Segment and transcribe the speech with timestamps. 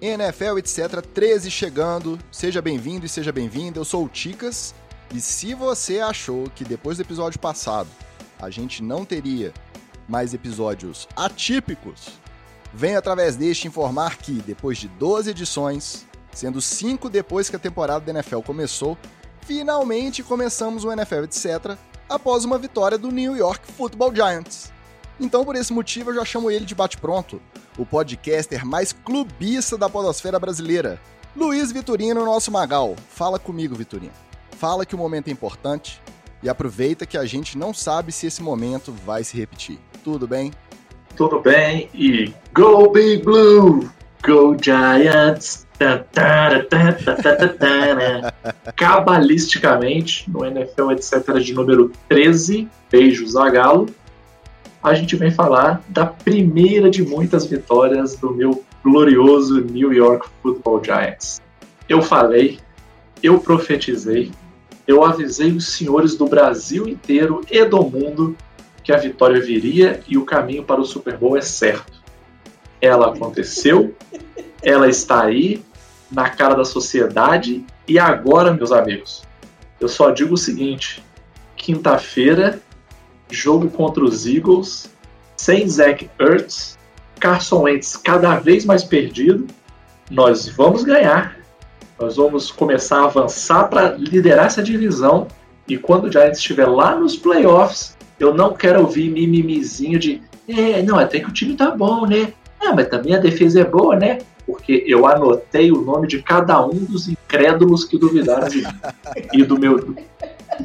[0.00, 1.02] NFL, etc.
[1.02, 2.18] 13 chegando.
[2.32, 3.78] Seja bem-vindo e seja bem-vinda.
[3.78, 4.74] Eu sou o Ticas.
[5.14, 7.88] E se você achou que depois do episódio passado
[8.40, 9.52] a gente não teria
[10.08, 12.18] mais episódios atípicos,
[12.72, 18.04] venho através deste informar que, depois de 12 edições, sendo 5 depois que a temporada
[18.04, 18.96] da NFL começou,
[19.42, 21.76] finalmente começamos o NFL, etc.,
[22.08, 24.72] após uma vitória do New York Football Giants.
[25.20, 27.40] Então, por esse motivo, eu já chamo ele de bate-pronto
[27.76, 30.98] o podcaster mais clubista da podosfera brasileira.
[31.36, 32.96] Luiz Vitorino, nosso Magal.
[33.10, 34.12] Fala comigo, Vitorino.
[34.56, 36.00] Fala que o momento é importante
[36.42, 39.78] e aproveita que a gente não sabe se esse momento vai se repetir.
[40.02, 40.52] Tudo bem?
[41.16, 43.90] Tudo bem e Go Big Blue!
[44.24, 45.66] Go Giants!
[48.76, 51.38] Cabalisticamente, no NFL etc.
[51.38, 53.86] de número 13, beijos a Galo
[54.82, 60.82] a gente vem falar da primeira de muitas vitórias do meu glorioso New York Football
[60.82, 61.40] Giants.
[61.88, 62.58] Eu falei,
[63.22, 64.32] eu profetizei,
[64.86, 68.36] eu avisei os senhores do Brasil inteiro e do mundo
[68.82, 72.00] que a vitória viria e o caminho para o Super Bowl é certo.
[72.80, 73.94] Ela aconteceu,
[74.62, 75.62] ela está aí,
[76.10, 79.22] na cara da sociedade, e agora, meus amigos,
[79.78, 81.04] eu só digo o seguinte:
[81.54, 82.60] quinta-feira
[83.30, 84.90] jogo contra os Eagles,
[85.36, 86.78] sem Zach Ertz,
[87.18, 89.46] Carson Wentz cada vez mais perdido.
[90.10, 91.36] Nós vamos ganhar.
[91.98, 95.28] Nós vamos começar a avançar para liderar essa divisão.
[95.68, 100.82] E quando o Giants estiver lá nos playoffs, eu não quero ouvir mimimizinho de é,
[100.82, 102.32] não, até que o time tá bom, né?
[102.60, 104.18] É, mas também a defesa é boa, né?
[104.44, 108.80] Porque eu anotei o nome de cada um dos incrédulos que duvidaram de mim.
[109.32, 109.94] e do meu,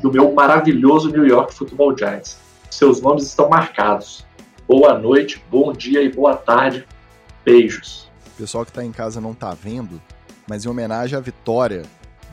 [0.02, 4.26] do meu maravilhoso New York Football Giants seus nomes estão marcados.
[4.68, 6.86] Boa noite, bom dia e boa tarde.
[7.44, 8.10] Beijos.
[8.28, 10.02] O pessoal que está em casa não está vendo,
[10.48, 11.84] mas em homenagem à vitória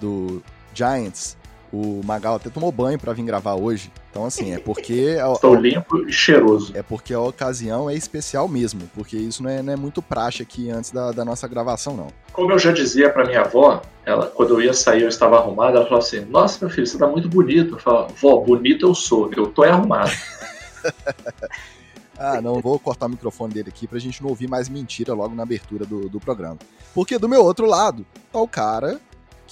[0.01, 0.43] do
[0.75, 1.37] Giants,
[1.73, 3.91] o Magal até tomou banho para vir gravar hoje.
[4.11, 5.17] Então, assim, é porque.
[5.33, 6.73] Estou limpo e cheiroso.
[6.77, 10.43] É porque a ocasião é especial mesmo, porque isso não é, não é muito praxe
[10.43, 12.09] aqui antes da, da, nossa gravação, não.
[12.33, 15.77] Como eu já dizia para minha avó, ela, quando eu ia sair, eu estava arrumado,
[15.77, 17.75] ela falou assim: Nossa, meu filho, você tá muito bonito.
[17.75, 20.11] Eu falo, vó, bonito eu sou, eu tô arrumado.
[22.19, 25.35] ah, não, vou cortar o microfone dele aqui pra gente não ouvir mais mentira logo
[25.35, 26.59] na abertura do, do programa.
[26.95, 29.01] Porque do meu outro lado, tá o cara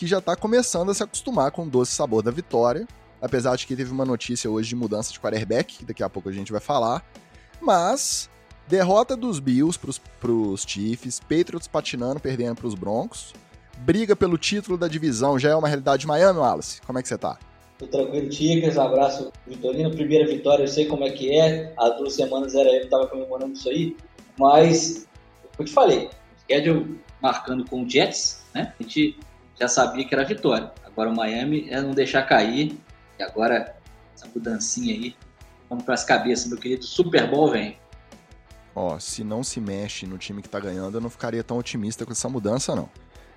[0.00, 2.88] que já tá começando a se acostumar com o doce sabor da vitória,
[3.20, 6.30] apesar de que teve uma notícia hoje de mudança de quarterback, que daqui a pouco
[6.30, 7.04] a gente vai falar,
[7.60, 8.30] mas
[8.66, 13.34] derrota dos Bills pros, pros Chiefs, Patriots patinando, perdendo pros Broncos,
[13.80, 16.80] briga pelo título da divisão já é uma realidade de Miami, Wallace?
[16.80, 17.38] Como é que você tá?
[17.78, 19.90] Tô tranquilo, Tigres, abraço, Vitorino.
[19.90, 21.74] Primeira vitória, eu sei como é que é.
[21.76, 23.94] Há duas semanas era eu que tava comemorando isso aí.
[24.38, 25.06] Mas,
[25.58, 28.72] eu te falei, schedule marcando com o Jets, né?
[28.80, 29.18] A gente
[29.60, 30.72] já sabia que era vitória.
[30.84, 32.81] Agora o Miami é não deixar cair.
[33.19, 33.76] E agora,
[34.15, 35.15] essa mudancinha aí,
[35.69, 36.84] vamos para as cabeças, meu querido.
[36.84, 37.78] Super Bowl vem.
[38.75, 42.06] Ó, se não se mexe no time que tá ganhando, eu não ficaria tão otimista
[42.06, 42.88] com essa mudança, não.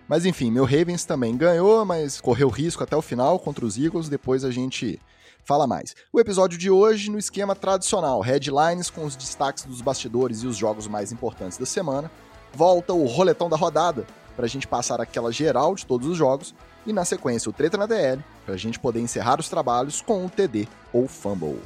[0.08, 4.08] Mas enfim, meu Ravens também ganhou, mas correu risco até o final contra os Eagles.
[4.08, 5.00] Depois a gente
[5.44, 5.96] fala mais.
[6.12, 10.56] O episódio de hoje no esquema tradicional, headlines com os destaques dos bastidores e os
[10.56, 12.10] jogos mais importantes da semana.
[12.54, 14.06] Volta o roletão da rodada
[14.36, 16.54] para a gente passar aquela geral de todos os jogos
[16.86, 20.26] e na sequência o treta na DL para a gente poder encerrar os trabalhos com
[20.26, 21.60] o TD ou fumble.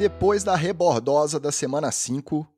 [0.00, 2.48] Depois da rebordosa da semana 5,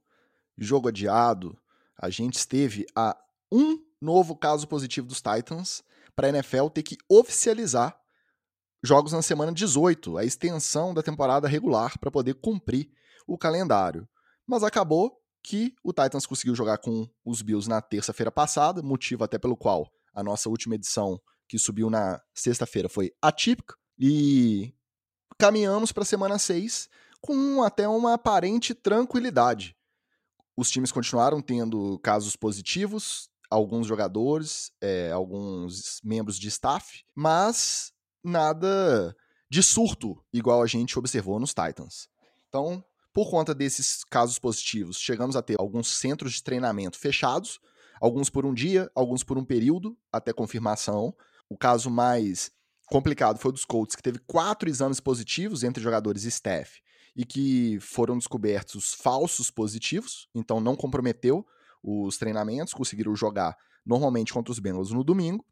[0.57, 1.59] jogo adiado,
[1.99, 3.17] a gente esteve a
[3.51, 5.83] um novo caso positivo dos Titans
[6.15, 7.99] para a NFL ter que oficializar
[8.83, 12.91] jogos na semana 18, a extensão da temporada regular para poder cumprir
[13.27, 14.09] o calendário.
[14.47, 19.39] Mas acabou que o Titans conseguiu jogar com os Bills na terça-feira passada, motivo até
[19.39, 23.75] pelo qual a nossa última edição, que subiu na sexta-feira, foi atípica.
[23.99, 24.75] E
[25.39, 26.89] caminhamos para a semana 6
[27.21, 29.77] com até uma aparente tranquilidade.
[30.57, 37.93] Os times continuaram tendo casos positivos, alguns jogadores, é, alguns membros de staff, mas
[38.23, 39.17] nada
[39.51, 42.09] de surto, igual a gente observou nos Titans.
[42.49, 47.61] Então, por conta desses casos positivos, chegamos a ter alguns centros de treinamento fechados,
[48.01, 51.15] alguns por um dia, alguns por um período, até confirmação.
[51.49, 52.51] O caso mais
[52.87, 56.81] complicado foi o dos Colts, que teve quatro exames positivos entre jogadores e staff,
[57.15, 61.47] e que foram descobertos falsos positivos, então não comprometeu
[61.83, 65.45] os treinamentos, conseguiram jogar normalmente contra os Bengals no domingo.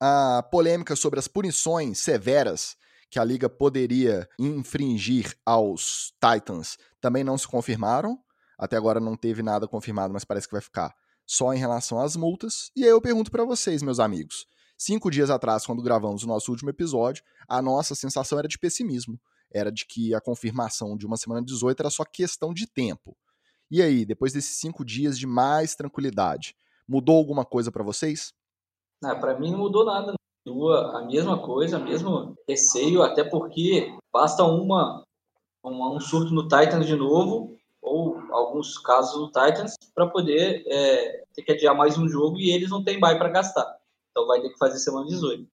[0.00, 2.76] A polêmica sobre as punições severas
[3.10, 8.18] que a liga poderia infringir aos Titans também não se confirmaram.
[8.58, 10.94] Até agora não teve nada confirmado, mas parece que vai ficar
[11.26, 12.70] só em relação às multas.
[12.76, 14.46] E aí eu pergunto para vocês, meus amigos.
[14.76, 19.20] Cinco dias atrás, quando gravamos o nosso último episódio, a nossa sensação era de pessimismo.
[19.52, 23.16] Era de que a confirmação de uma semana 18 era só questão de tempo.
[23.70, 26.54] E aí, depois desses cinco dias de mais tranquilidade,
[26.86, 28.32] mudou alguma coisa para vocês?
[29.02, 30.14] Ah, para mim não mudou nada.
[30.44, 35.04] Continua a mesma coisa, mesmo receio, até porque basta uma,
[35.62, 41.24] uma um surto no Titans de novo, ou alguns casos no Titans, para poder é,
[41.34, 43.78] ter que adiar mais um jogo e eles não têm bye para gastar.
[44.10, 45.46] Então vai ter que fazer semana 18.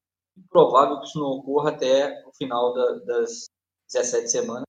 [0.50, 3.46] Provável que isso não ocorra até o final da, das
[3.92, 4.66] 17 semanas.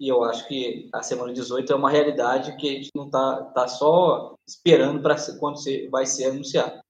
[0.00, 3.44] E eu acho que a semana 18 é uma realidade que a gente não está
[3.54, 5.58] tá só esperando para quando
[5.90, 6.81] vai ser anunciado.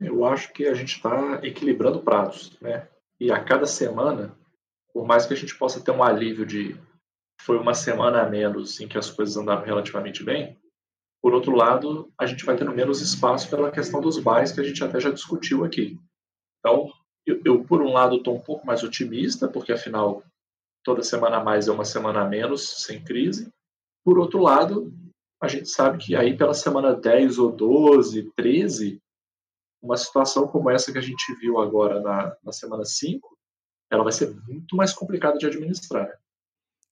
[0.00, 2.88] Eu acho que a gente está equilibrando pratos, né?
[3.18, 4.36] E a cada semana,
[4.92, 6.76] por mais que a gente possa ter um alívio de
[7.42, 10.58] foi uma semana a menos em que as coisas andaram relativamente bem,
[11.22, 14.64] por outro lado, a gente vai tendo menos espaço pela questão dos bares que a
[14.64, 15.98] gente até já discutiu aqui.
[16.60, 16.90] Então,
[17.26, 20.22] eu, eu por um lado, estou um pouco mais otimista, porque afinal,
[20.84, 23.48] toda semana a mais é uma semana a menos, sem crise.
[24.04, 24.92] Por outro lado,
[25.42, 29.00] a gente sabe que aí pela semana 10 ou 12, 13,
[29.86, 33.38] uma situação como essa que a gente viu agora na, na semana 5,
[33.90, 36.10] ela vai ser muito mais complicada de administrar.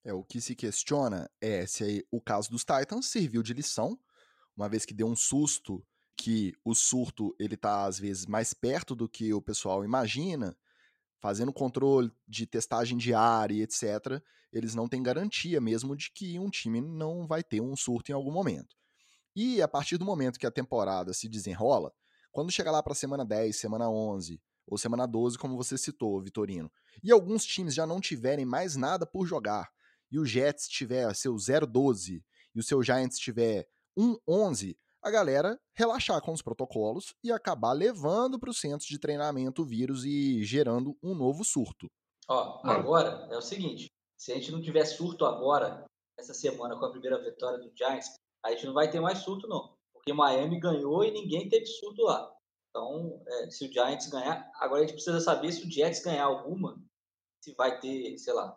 [0.05, 3.99] É, o que se questiona é se aí, o caso dos Titans serviu de lição
[4.57, 5.85] uma vez que deu um susto
[6.17, 10.57] que o surto ele tá às vezes mais perto do que o pessoal imagina,
[11.21, 16.81] fazendo controle de testagem diária etc, eles não têm garantia mesmo de que um time
[16.81, 18.77] não vai ter um surto em algum momento.
[19.35, 21.93] E a partir do momento que a temporada se desenrola,
[22.35, 26.71] quando chegar lá para semana 10, semana 11 ou semana 12, como você citou, Vitorino,
[27.03, 29.71] e alguns times já não tiverem mais nada por jogar,
[30.11, 32.23] e o Jets tiver seu 0-12
[32.55, 38.39] e o seu Giants tiver 1.11, a galera relaxar com os protocolos e acabar levando
[38.39, 41.87] para o centro de treinamento o vírus e gerando um novo surto.
[42.29, 45.85] Ó, agora é o seguinte: se a gente não tiver surto agora,
[46.19, 48.15] essa semana com a primeira vitória do Giants,
[48.45, 49.77] a gente não vai ter mais surto, não.
[50.05, 52.31] Porque Miami ganhou e ninguém teve surto lá.
[52.69, 56.25] Então, é, se o Giants ganhar, agora a gente precisa saber se o Jets ganhar
[56.25, 56.79] alguma,
[57.43, 58.55] se vai ter, sei lá,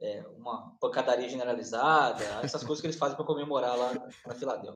[0.00, 3.92] é, uma pancadaria generalizada, essas coisas que eles fazem para comemorar lá
[4.24, 4.74] na Filadélfia.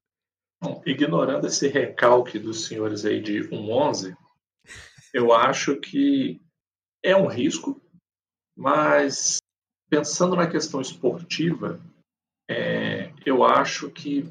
[0.84, 4.16] ignorando esse recalque dos senhores aí de 1-11,
[5.14, 6.40] eu acho que
[7.04, 7.80] é um risco,
[8.56, 9.38] mas
[9.88, 11.80] pensando na questão esportiva,
[12.48, 14.24] é, eu acho que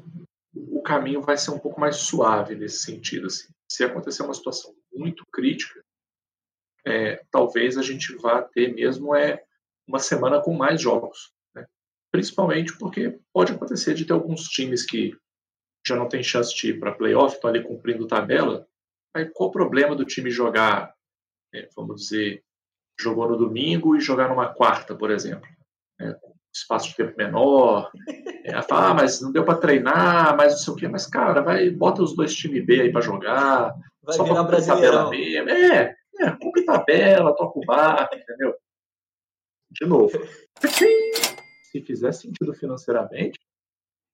[0.54, 3.26] o caminho vai ser um pouco mais suave nesse sentido.
[3.26, 3.48] Assim.
[3.68, 5.82] Se acontecer uma situação muito crítica,
[6.84, 9.44] é, talvez a gente vá ter mesmo é
[9.86, 11.32] uma semana com mais jogos.
[11.54, 11.66] Né?
[12.10, 15.16] Principalmente porque pode acontecer de ter alguns times que
[15.86, 18.66] já não tem chance de ir para playoff, estão ali cumprindo tabela.
[19.14, 20.94] Aí qual o problema do time jogar,
[21.52, 22.44] é, vamos dizer,
[22.98, 25.48] jogou no domingo e jogar numa quarta, por exemplo?
[26.00, 26.16] É,
[26.52, 27.90] espaço de tempo menor.
[28.68, 30.88] Fala, ah, mas não deu para treinar, mas não sei o quê.
[30.88, 33.74] Mas, cara, vai, bota os dois times B aí para jogar.
[34.02, 35.12] Vai só virar brasileiro.
[35.48, 38.54] É, é, cumpre tabela, toca o barco, entendeu?
[39.72, 40.12] de novo.
[41.64, 43.38] Se fizer sentido financeiramente,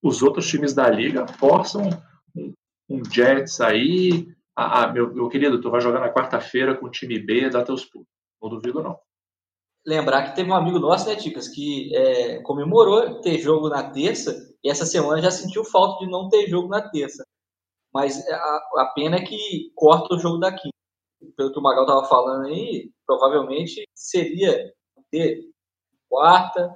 [0.03, 1.91] os outros times da liga forçam
[2.35, 2.55] um,
[2.89, 4.33] um Jets aí.
[4.57, 7.65] Ah, ah, meu, meu querido, tu vai jogar na quarta-feira com o time B, dá
[7.65, 8.09] teus pulos.
[8.41, 8.99] Não duvido, não.
[9.89, 14.37] Lembrar que teve um amigo nosso, né, Ticas, que é, comemorou ter jogo na terça
[14.63, 17.25] e essa semana já sentiu falta de não ter jogo na terça.
[17.91, 20.69] Mas a, a pena é que corta o jogo daqui.
[21.35, 24.71] Pelo que o Magal estava falando aí, provavelmente seria
[25.11, 25.41] ter
[26.07, 26.71] quarta,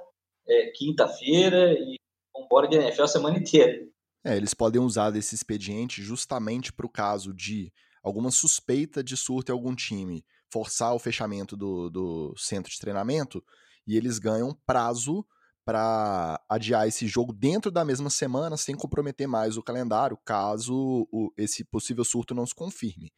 [0.48, 1.96] é, quinta-feira e
[2.34, 3.86] vambora de NFL a semana inteira.
[4.24, 7.70] É, eles podem usar desse expediente justamente para o caso de
[8.02, 13.42] alguma suspeita de surto em algum time, forçar o fechamento do, do centro de treinamento
[13.86, 15.26] e eles ganham prazo
[15.64, 21.32] para adiar esse jogo dentro da mesma semana sem comprometer mais o calendário, caso o,
[21.38, 23.12] esse possível surto não se confirme.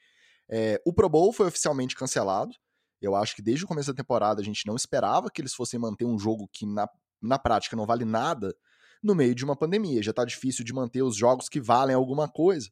[0.48, 2.54] É, o Pro Bowl foi oficialmente cancelado,
[3.00, 5.80] eu acho que desde o começo da temporada a gente não esperava que eles fossem
[5.80, 6.88] manter um jogo que na,
[7.20, 8.54] na prática não vale nada
[9.02, 10.02] no meio de uma pandemia.
[10.02, 12.70] Já está difícil de manter os jogos que valem alguma coisa.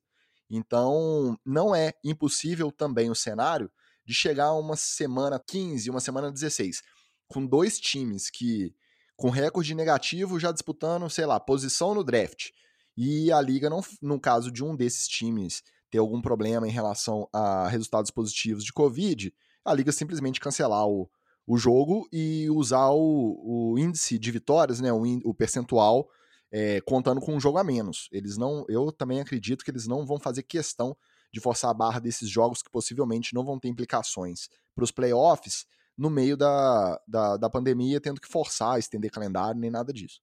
[0.48, 3.70] Então, não é impossível também o cenário
[4.04, 6.82] de chegar uma semana 15, uma semana 16,
[7.28, 8.74] com dois times que
[9.16, 12.50] com recorde negativo já disputando, sei lá, posição no draft.
[12.96, 17.28] E a liga não, no caso de um desses times ter algum problema em relação
[17.32, 19.32] a resultados positivos de Covid,
[19.64, 21.08] a liga simplesmente cancelar o,
[21.46, 26.08] o jogo e usar o, o índice de vitórias, né, o, o percentual,
[26.50, 28.08] é, contando com um jogo a menos.
[28.10, 30.96] Eles não, eu também acredito que eles não vão fazer questão
[31.32, 35.66] de forçar a barra desses jogos que possivelmente não vão ter implicações para os playoffs
[35.96, 40.20] no meio da, da, da pandemia, tendo que forçar, estender calendário, nem nada disso.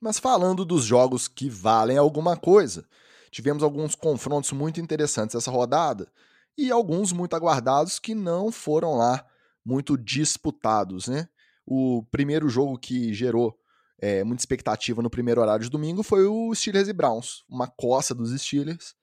[0.00, 2.86] Mas falando dos jogos que valem alguma coisa,
[3.30, 6.10] tivemos alguns confrontos muito interessantes essa rodada
[6.56, 9.24] e alguns muito aguardados que não foram lá
[9.64, 11.28] muito disputados, né?
[11.66, 13.58] O primeiro jogo que gerou
[13.98, 17.42] é, muita expectativa no primeiro horário de domingo foi o Steelers e Browns.
[17.48, 18.94] Uma coça dos Steelers,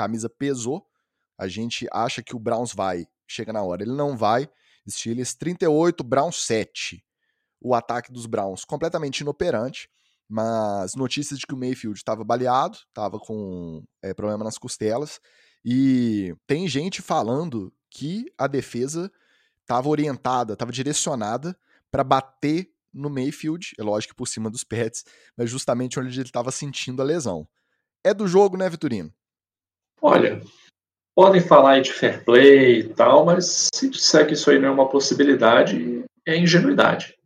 [0.00, 0.86] camisa pesou.
[1.38, 4.48] A gente acha que o Browns vai, chega na hora, ele não vai.
[4.88, 7.04] Steelers 38, Browns 7.
[7.60, 9.90] O ataque dos Browns completamente inoperante,
[10.26, 15.20] mas notícias de que o Mayfield estava baleado, estava com é, problema nas costelas,
[15.62, 19.12] e tem gente falando que a defesa
[19.60, 21.54] estava orientada, estava direcionada
[21.90, 25.04] para bater no Mayfield, é lógico que por cima dos pets,
[25.36, 27.46] mas justamente onde ele estava sentindo a lesão.
[28.02, 29.12] É do jogo, né, Vitorino?
[30.02, 30.40] Olha,
[31.14, 34.68] podem falar aí de fair play e tal, mas se disser que isso aí não
[34.68, 37.16] é uma possibilidade, é ingenuidade,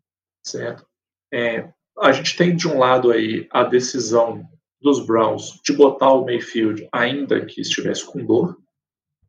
[0.44, 0.86] certo?
[1.32, 4.48] É, a gente tem de um lado aí a decisão
[4.80, 8.58] dos Browns de botar o Mayfield ainda que estivesse com dor,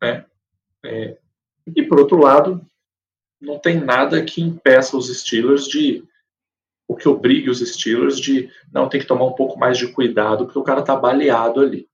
[0.02, 0.26] né?
[0.84, 1.18] É,
[1.76, 2.66] e por outro lado,
[3.42, 6.04] não tem nada que impeça os Steelers de
[6.88, 10.46] o que obrigue os Steelers de não ter que tomar um pouco mais de cuidado
[10.46, 11.90] porque o cara tá baleado ali.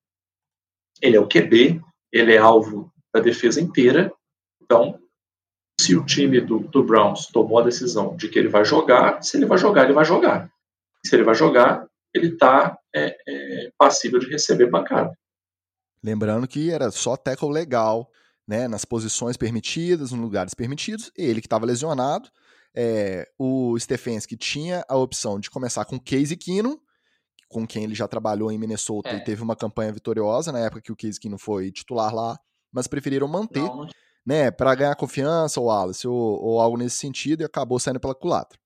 [1.02, 1.82] Ele é o QB,
[2.12, 4.14] ele é alvo da defesa inteira,
[4.62, 5.00] então
[5.80, 9.36] se o time do, do Browns tomou a decisão de que ele vai jogar, se
[9.36, 10.52] ele vai jogar, ele vai jogar.
[11.04, 15.12] Se ele vai jogar, ele está é, é, passível de receber pancada.
[16.04, 18.10] Lembrando que era só tackle legal,
[18.48, 22.30] né, nas posições permitidas, nos lugares permitidos, ele que estava lesionado,
[22.76, 26.78] é, o Stefanski tinha a opção de começar com Casey Keenum,
[27.52, 29.18] com quem ele já trabalhou em Minnesota é.
[29.18, 32.40] e teve uma campanha vitoriosa na época que o Casey Keenum foi titular lá,
[32.72, 33.90] mas preferiram manter, não, não...
[34.26, 38.16] né, para ganhar confiança, o Wallace, ou, ou, algo nesse sentido, e acabou saindo pela
[38.16, 38.58] culatra.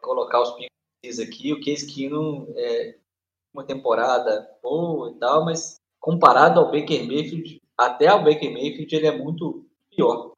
[0.00, 2.98] Colocar os pingos aqui, o Keenum é
[3.52, 9.06] uma temporada boa e tal, mas comparado ao Baker Mayfield, até ao Baker Mayfield, ele
[9.06, 10.32] é muito pior.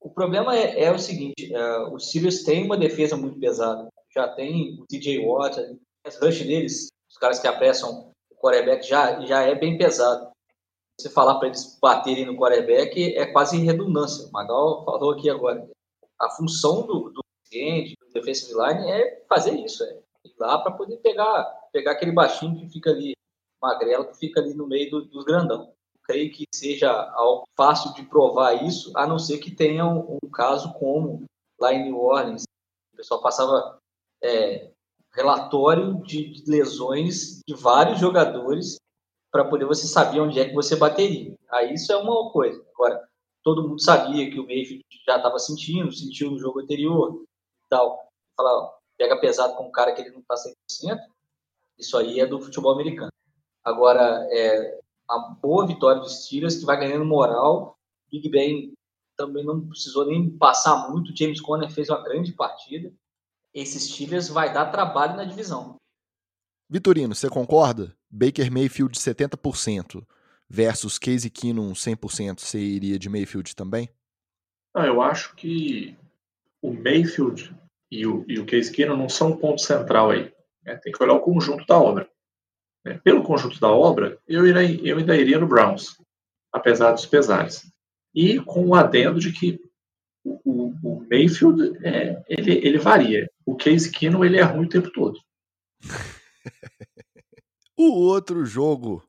[0.00, 3.88] O problema é, é o seguinte: uh, os Steelers têm uma defesa muito pesada.
[4.14, 5.58] Já tem o TJ Watt,
[6.04, 10.30] as rush deles, os caras que apressam o quarterback, já, já é bem pesado.
[11.00, 14.26] Você falar para eles baterem no quarterback é quase redundância.
[14.26, 15.66] O Magal falou aqui agora.
[16.20, 19.82] A função do, do cliente, do defensive line, é fazer isso.
[19.82, 23.14] É ir lá para poder pegar, pegar aquele baixinho que fica ali,
[23.62, 25.72] magrelo, que fica ali no meio do, dos grandão
[26.04, 30.30] creio que seja algo fácil de provar isso, a não ser que tenha um, um
[30.30, 31.24] caso como
[31.58, 32.44] lá em New Orleans.
[32.92, 33.76] O pessoal passava
[34.22, 34.70] é,
[35.16, 38.76] relatório de lesões de vários jogadores
[39.32, 41.34] para poder você saber onde é que você bateria.
[41.50, 42.62] Aí isso é uma coisa.
[42.74, 43.02] Agora,
[43.42, 47.24] todo mundo sabia que o Mayfield já estava sentindo, sentiu no jogo anterior
[47.68, 48.06] tal.
[48.36, 50.98] Fala, pega pesado com um cara que ele não está 100%,
[51.78, 53.10] isso aí é do futebol americano.
[53.64, 54.80] Agora, é,
[55.10, 57.76] uma boa vitória dos Steelers, que vai ganhando moral.
[58.10, 58.72] Big Ben
[59.16, 61.16] também não precisou nem passar muito.
[61.16, 62.92] James Conner fez uma grande partida.
[63.56, 65.76] Esses Steelers vai dar trabalho na divisão.
[66.68, 67.96] Vitorino, você concorda?
[68.10, 70.06] Baker Mayfield 70%
[70.46, 73.88] versus Casey Keenum 100%, você iria de Mayfield também?
[74.74, 75.96] Não, eu acho que
[76.60, 77.56] o Mayfield
[77.90, 80.30] e o, e o Case Keenum não são um ponto central aí.
[80.62, 80.76] Né?
[80.76, 82.06] Tem que olhar o conjunto da obra.
[82.84, 83.00] Né?
[83.02, 85.96] Pelo conjunto da obra, eu, irei, eu ainda iria no Browns,
[86.52, 87.72] apesar dos pesares.
[88.14, 89.58] E com o adendo de que
[90.22, 93.30] o, o, o Mayfield, é, ele, ele varia.
[93.46, 95.20] O Case Keenum, ele é ruim o tempo todo.
[97.78, 99.02] o outro jogo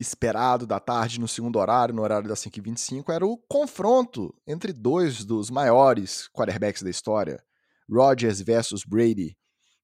[0.00, 5.24] esperado da tarde no segundo horário, no horário das 5h25, era o confronto entre dois
[5.24, 7.42] dos maiores quarterbacks da história,
[7.90, 9.36] Rodgers versus Brady.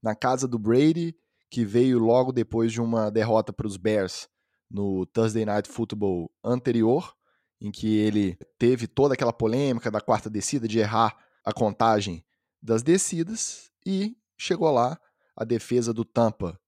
[0.02, 1.14] Na casa do Brady,
[1.50, 4.28] que veio logo depois de uma derrota para os Bears
[4.70, 7.14] no Thursday Night Football anterior,
[7.60, 12.24] em que ele teve toda aquela polêmica da quarta descida, de errar a contagem
[12.60, 14.98] das descidas, e chegou lá,
[15.36, 16.60] a defesa do Tampa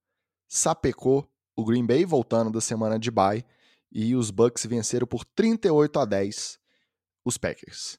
[0.49, 3.44] sapecou o Green Bay, voltando da semana de bye,
[3.90, 6.59] e os Bucks venceram por 38 a 10
[7.25, 7.99] os Packers.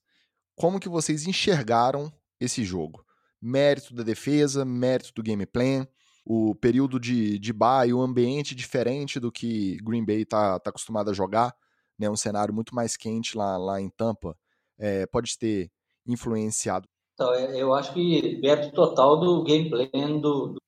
[0.56, 3.06] Como que vocês enxergaram esse jogo?
[3.42, 5.88] Mérito da defesa, mérito do game plan,
[6.26, 11.12] o período de, de bye, o ambiente diferente do que Green Bay está tá acostumado
[11.12, 11.56] a jogar,
[11.98, 14.38] né, um cenário muito mais quente lá, lá em Tampa,
[14.78, 15.72] é, pode ter
[16.06, 16.88] influenciado.
[17.16, 20.62] Então, é, eu acho que mérito total do gameplay do, do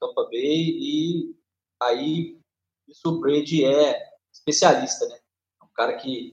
[0.00, 1.36] Tampa Bay e
[1.80, 2.38] aí
[2.88, 5.16] isso o Brady é especialista, né?
[5.60, 6.32] É um cara que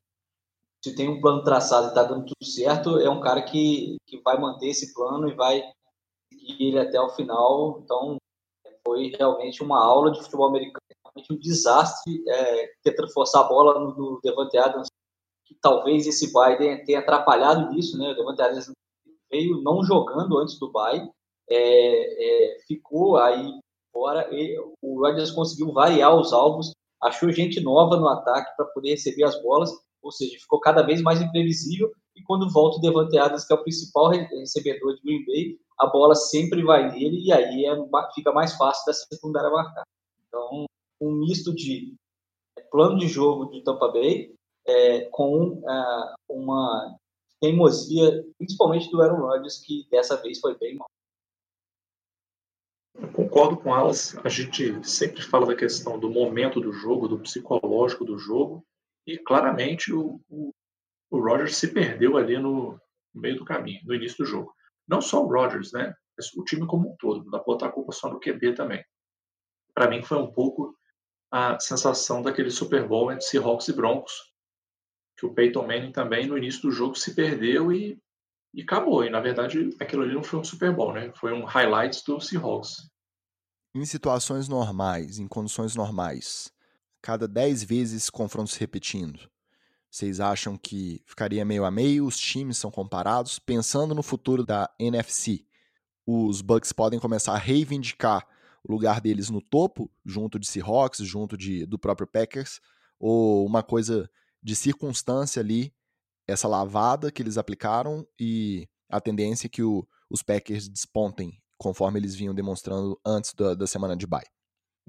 [0.83, 4.19] se tem um plano traçado e está dando tudo certo, é um cara que, que
[4.21, 5.61] vai manter esse plano e vai
[6.33, 7.79] seguir ele até o final.
[7.83, 8.17] Então,
[8.83, 13.79] foi realmente uma aula de futebol americano, realmente um desastre é, tentando forçar a bola
[13.79, 14.87] no, no Devante Adams,
[15.45, 18.09] que talvez esse Biden tenha atrapalhado nisso, né?
[18.09, 18.71] O Devante Adams
[19.31, 21.09] veio não jogando antes do bye,
[21.49, 23.59] é, é, ficou aí
[23.91, 26.71] fora, e o Rodgers conseguiu variar os alvos,
[27.01, 29.71] achou gente nova no ataque para poder receber as bolas,
[30.01, 33.55] ou seja, ficou cada vez mais imprevisível, e quando volta o Devante Adams, que é
[33.55, 37.75] o principal recebedor de Green Bay, a bola sempre vai nele, e aí é,
[38.13, 39.83] fica mais fácil da secundária marcar.
[40.27, 40.65] Então,
[41.01, 41.95] um misto de
[42.69, 44.33] plano de jogo de Tampa Bay
[44.67, 46.95] é, com é, uma
[47.41, 50.87] teimosia, principalmente do Aaron Rodgers, que dessa vez foi bem mal.
[52.95, 54.17] Eu concordo com elas.
[54.25, 58.65] A gente sempre fala da questão do momento do jogo, do psicológico do jogo,
[59.07, 60.53] e claramente o, o,
[61.09, 62.79] o Rodgers se perdeu ali no,
[63.13, 64.53] no, meio do caminho, no início do jogo.
[64.87, 65.93] Não só o Rodgers, né?
[66.17, 67.23] Mas o time como um todo.
[67.23, 68.83] Não dá para botar a culpa só no QB também.
[69.73, 70.75] Para mim foi um pouco
[71.31, 74.28] a sensação daquele Super Bowl entre Seahawks e Broncos,
[75.19, 78.01] que o Peyton Manning também no início do jogo se perdeu e,
[78.53, 79.03] e acabou.
[79.03, 81.11] E na verdade aquilo ali não foi um Super Bowl, né?
[81.15, 82.89] Foi um highlights do Seahawks.
[83.75, 86.51] Em situações normais, em condições normais,
[87.01, 89.29] cada 10 vezes confrontos repetindo,
[89.91, 92.05] vocês acham que ficaria meio a meio?
[92.05, 93.39] Os times são comparados?
[93.39, 95.45] Pensando no futuro da NFC,
[96.05, 98.25] os Bucks podem começar a reivindicar
[98.63, 102.61] o lugar deles no topo, junto de Seahawks, junto de, do próprio Packers,
[102.99, 104.09] ou uma coisa
[104.41, 105.73] de circunstância ali,
[106.27, 112.15] essa lavada que eles aplicaram e a tendência que o, os Packers despontem, conforme eles
[112.15, 114.23] vinham demonstrando antes da, da semana de bye?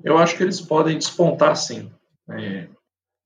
[0.02, 1.92] Eu acho que eles podem despontar sim.
[2.30, 2.68] É,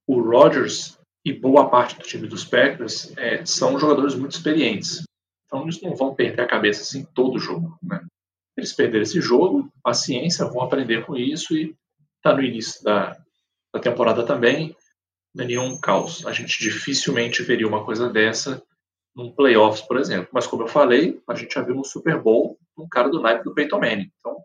[0.06, 5.04] o Rodgers e boa parte do time dos Packers é, são jogadores muito experientes.
[5.46, 7.78] Então eles não vão perder a cabeça assim todo jogo.
[7.82, 8.04] Né?
[8.56, 11.74] Eles perderam esse jogo, paciência, vão aprender com isso e
[12.16, 13.16] está no início da,
[13.72, 14.74] da temporada também
[15.36, 16.26] é nenhum caos.
[16.26, 18.62] A gente dificilmente veria uma coisa dessa
[19.14, 20.28] num playoffs, por exemplo.
[20.32, 23.44] Mas como eu falei, a gente já viu no Super Bowl um cara do naipe
[23.44, 24.10] do Peyton Manning.
[24.18, 24.42] Então,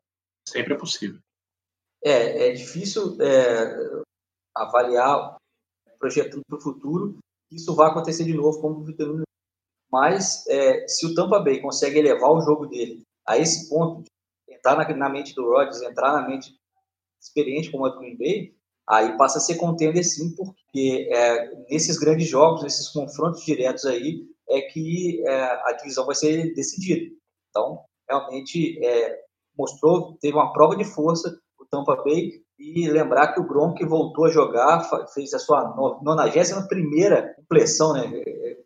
[0.47, 1.19] sempre é possível.
[2.03, 4.03] É, é difícil é,
[4.55, 5.37] avaliar,
[5.97, 7.17] projetando para o futuro,
[7.51, 9.23] isso vai acontecer de novo, como o Vitorino
[9.91, 14.03] mas é, se o Tampa Bay consegue elevar o jogo dele a esse ponto,
[14.47, 16.55] entrar na, na mente do Rodgers, entrar na mente
[17.19, 18.55] experiente como a do Green Bay,
[18.89, 24.25] aí passa a ser contender sim, porque é, nesses grandes jogos, nesses confrontos diretos aí,
[24.49, 27.15] é que é, a divisão vai ser decidida.
[27.49, 29.19] Então, realmente é,
[29.57, 34.25] mostrou, teve uma prova de força o Tampa Bay e lembrar que o Gronk voltou
[34.25, 38.11] a jogar, fez a sua 91 primeira compleção, né,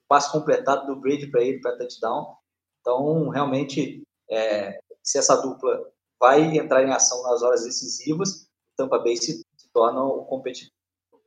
[0.08, 2.36] passe completado do Brady para ele para touchdown.
[2.80, 9.18] Então, realmente, é, se essa dupla vai entrar em ação nas horas decisivas, Tampa Bay
[9.18, 9.43] se
[9.74, 10.72] torna o competidor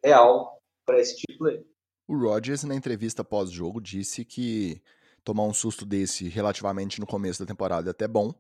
[0.03, 1.65] real para esse título aí.
[2.09, 4.81] O Rodgers, na entrevista pós-jogo, disse que
[5.25, 8.33] tomar um susto desse relativamente no começo da temporada é até bom,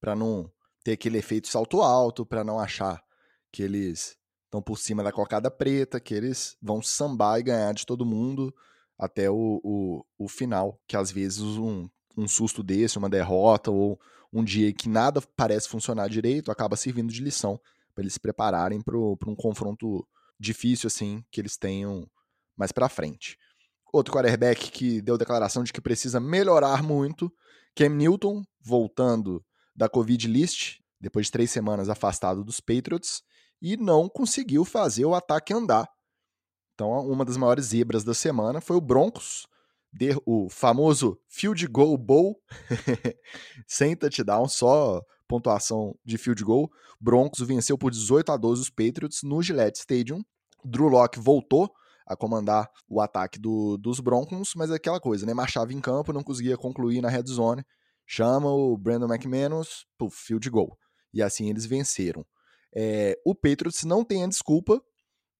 [0.00, 0.50] para não
[0.82, 3.04] ter aquele efeito salto alto, para não achar
[3.52, 7.84] que eles estão por cima da cocada preta, que eles vão sambar e ganhar de
[7.84, 8.52] todo mundo
[8.98, 14.00] até o, o, o final, que às vezes um, um susto desse, uma derrota ou
[14.32, 17.60] um dia que nada parece funcionar direito, acaba servindo de lição
[17.94, 20.06] para eles se prepararem para um confronto
[20.38, 22.06] difícil assim que eles tenham
[22.56, 23.38] mais para frente.
[23.92, 27.32] Outro quarterback que deu declaração de que precisa melhorar muito,
[27.74, 33.22] Cam Newton, voltando da Covid list, depois de três semanas afastado dos Patriots,
[33.60, 35.88] e não conseguiu fazer o ataque andar.
[36.74, 39.46] Então, uma das maiores zebras da semana foi o Broncos,
[40.24, 42.40] o famoso field goal bowl,
[43.66, 45.02] sem touchdown, só
[45.32, 46.70] pontuação de field goal.
[47.00, 50.22] Broncos venceu por 18 a 12 os Patriots no Gillette Stadium.
[50.62, 51.72] Drew Locke voltou
[52.06, 55.32] a comandar o ataque do, dos Broncos, mas é aquela coisa, né?
[55.32, 57.64] Marchava em campo, não conseguia concluir na red zone.
[58.06, 60.76] Chama o Brandon McManus, pro field goal.
[61.14, 62.26] E assim eles venceram.
[62.74, 64.82] É, o Patriots não tem a desculpa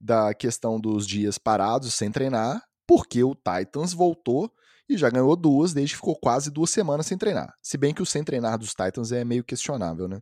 [0.01, 4.51] da questão dos dias parados sem treinar, porque o Titans voltou
[4.95, 7.55] e já ganhou duas desde que ficou quase duas semanas sem treinar.
[7.63, 10.21] Se bem que o sem treinar dos Titans é meio questionável, né?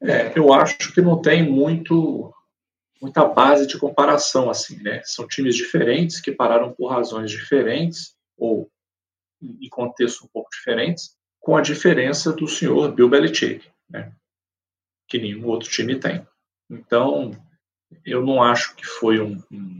[0.00, 2.32] É, eu acho que não tem muito
[3.00, 5.02] muita base de comparação assim, né?
[5.04, 8.68] São times diferentes que pararam por razões diferentes ou
[9.40, 11.16] em contextos um pouco diferentes.
[11.40, 14.12] com a diferença do senhor Bill Belichick, né?
[15.08, 16.26] que nenhum outro time tem.
[16.68, 17.30] Então,
[18.04, 19.78] eu não acho que foi um, um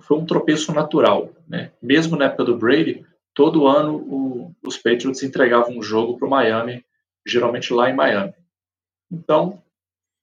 [0.00, 1.70] foi um tropeço natural, né?
[1.80, 6.30] Mesmo na época do Brady, todo ano o, os Patriots entregavam um jogo para o
[6.30, 6.84] Miami,
[7.26, 8.34] geralmente lá em Miami.
[9.10, 9.62] Então,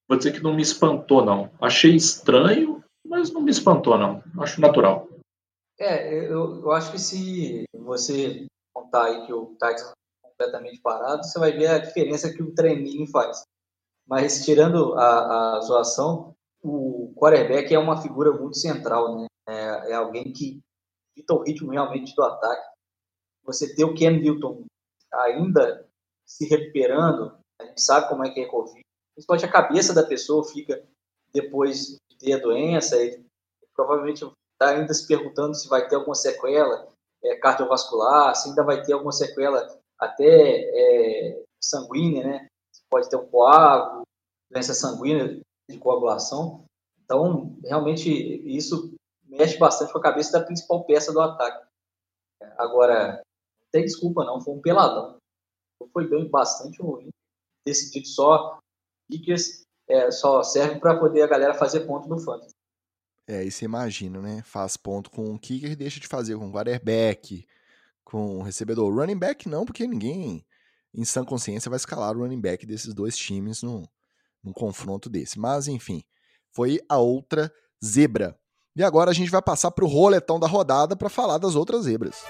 [0.08, 1.52] vou dizer que não me espantou não.
[1.60, 4.24] Achei estranho, mas não me espantou não.
[4.40, 5.08] Acho natural.
[5.80, 9.94] É, eu, eu acho que se você contar aí que o Titans está
[10.24, 13.44] completamente parado, você vai ver a diferença que o treininho faz.
[14.08, 19.28] Mas tirando a, a zoação, o quarterback é uma figura muito central, né?
[19.48, 20.60] É, é alguém que
[21.16, 22.71] dita o ritmo realmente do ataque.
[23.44, 24.66] Você ter o Cam Newton
[25.14, 25.88] ainda
[26.26, 28.82] se recuperando, a gente sabe como é que é Covid,
[29.14, 30.84] principalmente a cabeça da pessoa fica
[31.34, 33.26] depois de ter a doença, ele
[33.74, 34.24] provavelmente
[34.54, 36.88] está ainda se perguntando se vai ter alguma sequela
[37.24, 39.68] é, cardiovascular, se ainda vai ter alguma sequela
[40.00, 42.48] até é, sanguínea, né?
[42.90, 44.04] Pode ter um coágulo,
[44.52, 46.66] doença sanguínea de coagulação.
[47.04, 48.10] Então, realmente,
[48.46, 51.66] isso mexe bastante com a cabeça da principal peça do ataque.
[52.58, 53.22] Agora,
[53.72, 55.18] tem desculpa não, foi um peladão.
[55.94, 57.10] Foi bem bastante ruim.
[57.66, 58.60] Decidido só
[59.10, 62.54] kickers, é, só serve para poder a galera fazer ponto no fantasy.
[63.28, 64.42] É, e você imagina, né?
[64.44, 67.46] Faz ponto com o kicker deixa de fazer com o quarterback,
[68.04, 68.94] com o recebedor.
[68.94, 70.46] Running back não, porque ninguém
[70.94, 73.86] em sã consciência vai escalar o running back desses dois times num,
[74.44, 75.40] num confronto desse.
[75.40, 76.04] Mas, enfim,
[76.52, 77.52] foi a outra
[77.84, 78.38] zebra.
[78.76, 81.84] E agora a gente vai passar para o roletão da rodada para falar das outras
[81.84, 82.24] zebras.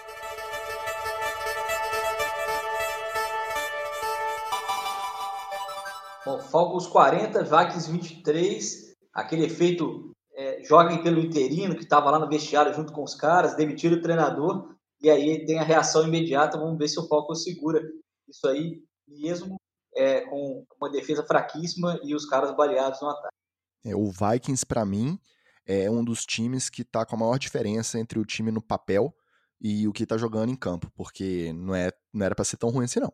[6.40, 12.74] Falcons 40, Vikings 23, aquele efeito é, joguem pelo interino que estava lá no vestiário
[12.74, 16.58] junto com os caras, demitiram o treinador e aí tem a reação imediata.
[16.58, 17.82] Vamos ver se o Falcons segura
[18.28, 19.56] isso aí, mesmo
[19.96, 23.36] é, com uma defesa fraquíssima e os caras baleados no ataque.
[23.84, 25.20] É, o Vikings, para mim,
[25.66, 29.14] é um dos times que está com a maior diferença entre o time no papel
[29.60, 32.70] e o que está jogando em campo, porque não, é, não era para ser tão
[32.70, 33.14] ruim assim, não.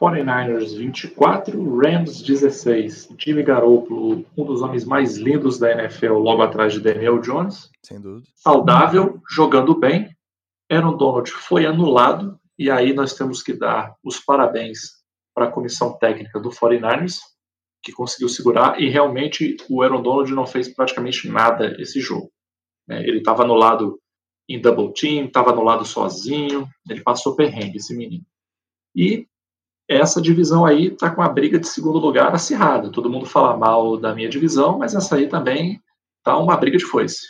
[0.00, 3.08] 49ers 24, Rams 16.
[3.18, 7.70] Jimmy Garoppolo, um dos homens mais lindos da NFL, logo atrás de Daniel Jones.
[7.82, 8.26] Sem dúvida.
[8.34, 10.14] Saudável, jogando bem.
[10.70, 15.04] Aaron Donald foi anulado, e aí nós temos que dar os parabéns
[15.34, 17.18] para a comissão técnica do 49ers,
[17.82, 22.32] que conseguiu segurar, e realmente o Aaron Donald não fez praticamente nada esse jogo.
[22.88, 24.00] É, ele estava anulado
[24.48, 28.24] em double team, estava anulado sozinho, ele passou perrengue, esse menino.
[28.94, 29.26] E
[29.88, 32.90] essa divisão aí está com a briga de segundo lugar acirrada.
[32.90, 35.80] Todo mundo fala mal da minha divisão, mas essa aí também
[36.22, 37.20] tá uma briga de foice.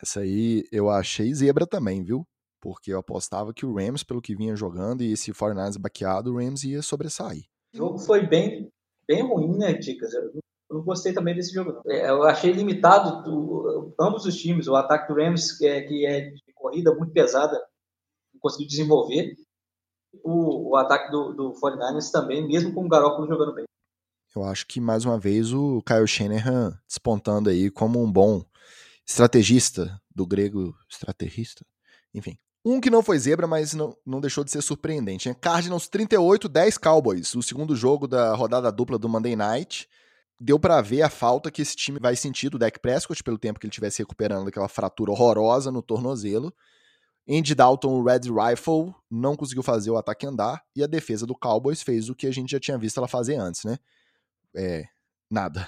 [0.00, 2.26] Essa aí eu achei zebra também, viu?
[2.60, 6.38] Porque eu apostava que o Rams, pelo que vinha jogando, e esse 49ers baqueado, o
[6.38, 7.44] Rams ia sobressair.
[7.74, 8.70] O jogo foi bem,
[9.06, 10.12] bem ruim, né, Dicas?
[10.12, 10.32] Eu
[10.70, 11.72] não gostei também desse jogo.
[11.72, 11.82] Não.
[11.92, 14.66] É, eu achei limitado do, ambos os times.
[14.66, 17.54] O ataque do Rams, que é, que é de corrida muito pesada,
[18.32, 19.34] não conseguiu desenvolver
[20.22, 23.64] o, o ataque do, do 49ers também, mesmo com o Garoppolo jogando bem.
[24.34, 28.44] Eu acho que, mais uma vez, o Kyle Shanahan despontando aí como um bom
[29.06, 31.64] estrategista, do grego estrategista,
[32.12, 32.38] enfim.
[32.64, 35.28] Um que não foi zebra, mas não, não deixou de ser surpreendente.
[35.28, 35.36] Né?
[35.38, 37.34] Cardinals 38, 10 Cowboys.
[37.34, 39.86] O segundo jogo da rodada dupla do Monday Night.
[40.40, 43.60] Deu para ver a falta que esse time vai sentir do Dak Prescott pelo tempo
[43.60, 46.52] que ele estivesse recuperando daquela fratura horrorosa no tornozelo.
[47.28, 51.34] Andy Dalton, o Red Rifle, não conseguiu fazer o ataque andar e a defesa do
[51.34, 53.78] Cowboys fez o que a gente já tinha visto ela fazer antes, né?
[54.54, 54.84] É,
[55.30, 55.66] nada.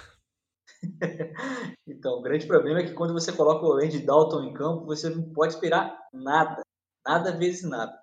[1.86, 5.08] então, o grande problema é que quando você coloca o Andy Dalton em campo, você
[5.08, 6.60] não pode esperar nada.
[7.04, 7.98] Nada vezes nada.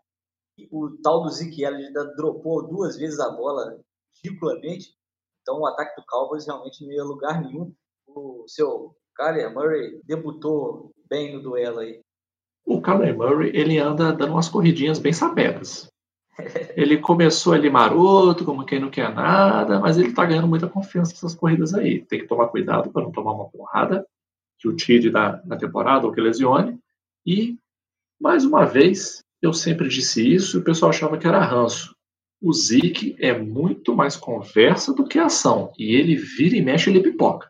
[0.71, 3.79] O tal do Zeke Elliott dropou duas vezes a bola
[4.23, 4.95] ridiculamente.
[5.41, 7.73] Então, o ataque do Cowboys realmente não ia lugar nenhum.
[8.07, 12.02] O seu Kyler Murray debutou bem no duelo aí
[12.65, 15.87] o Kyler Murray ele anda dando umas corridinhas bem sabedas.
[16.75, 21.11] Ele começou ali maroto, como quem não quer nada, mas ele tá ganhando muita confiança
[21.11, 22.03] nessas corridas aí.
[22.03, 24.03] Tem que tomar cuidado para não tomar uma porrada
[24.57, 26.79] que o tire da, na temporada ou que lesione.
[27.23, 27.57] E,
[28.19, 31.93] mais uma vez, eu sempre disse isso e o pessoal achava que era ranço.
[32.41, 35.71] O Zeke é muito mais conversa do que ação.
[35.77, 37.49] E ele vira e mexe, ele pipoca.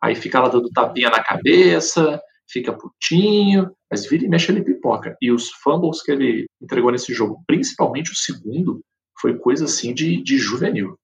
[0.00, 5.16] Aí fica lá dando tapinha na cabeça, fica putinho, mas vira e mexe ele pipoca.
[5.20, 8.80] E os fumbles que ele entregou nesse jogo, principalmente o segundo,
[9.20, 10.96] foi coisa assim de, de juvenil.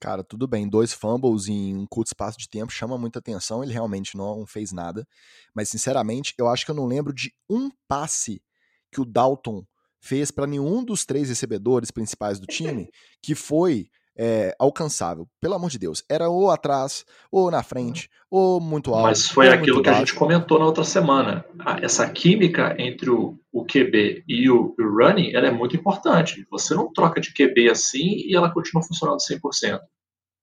[0.00, 3.72] Cara, tudo bem, dois fumbles em um curto espaço de tempo chama muita atenção, ele
[3.72, 5.06] realmente não fez nada.
[5.54, 8.42] Mas, sinceramente, eu acho que eu não lembro de um passe
[8.90, 9.62] que o Dalton
[10.00, 12.88] fez para nenhum dos três recebedores principais do time
[13.22, 13.90] que foi
[14.22, 15.26] é, alcançável.
[15.40, 16.04] Pelo amor de Deus.
[16.06, 19.04] Era ou atrás, ou na frente, ou muito alto.
[19.04, 20.02] Mas foi aquilo que baixo.
[20.02, 21.42] a gente comentou na outra semana.
[21.80, 26.46] Essa química entre o, o QB e o, o running ela é muito importante.
[26.50, 29.80] Você não troca de QB assim e ela continua funcionando 100%.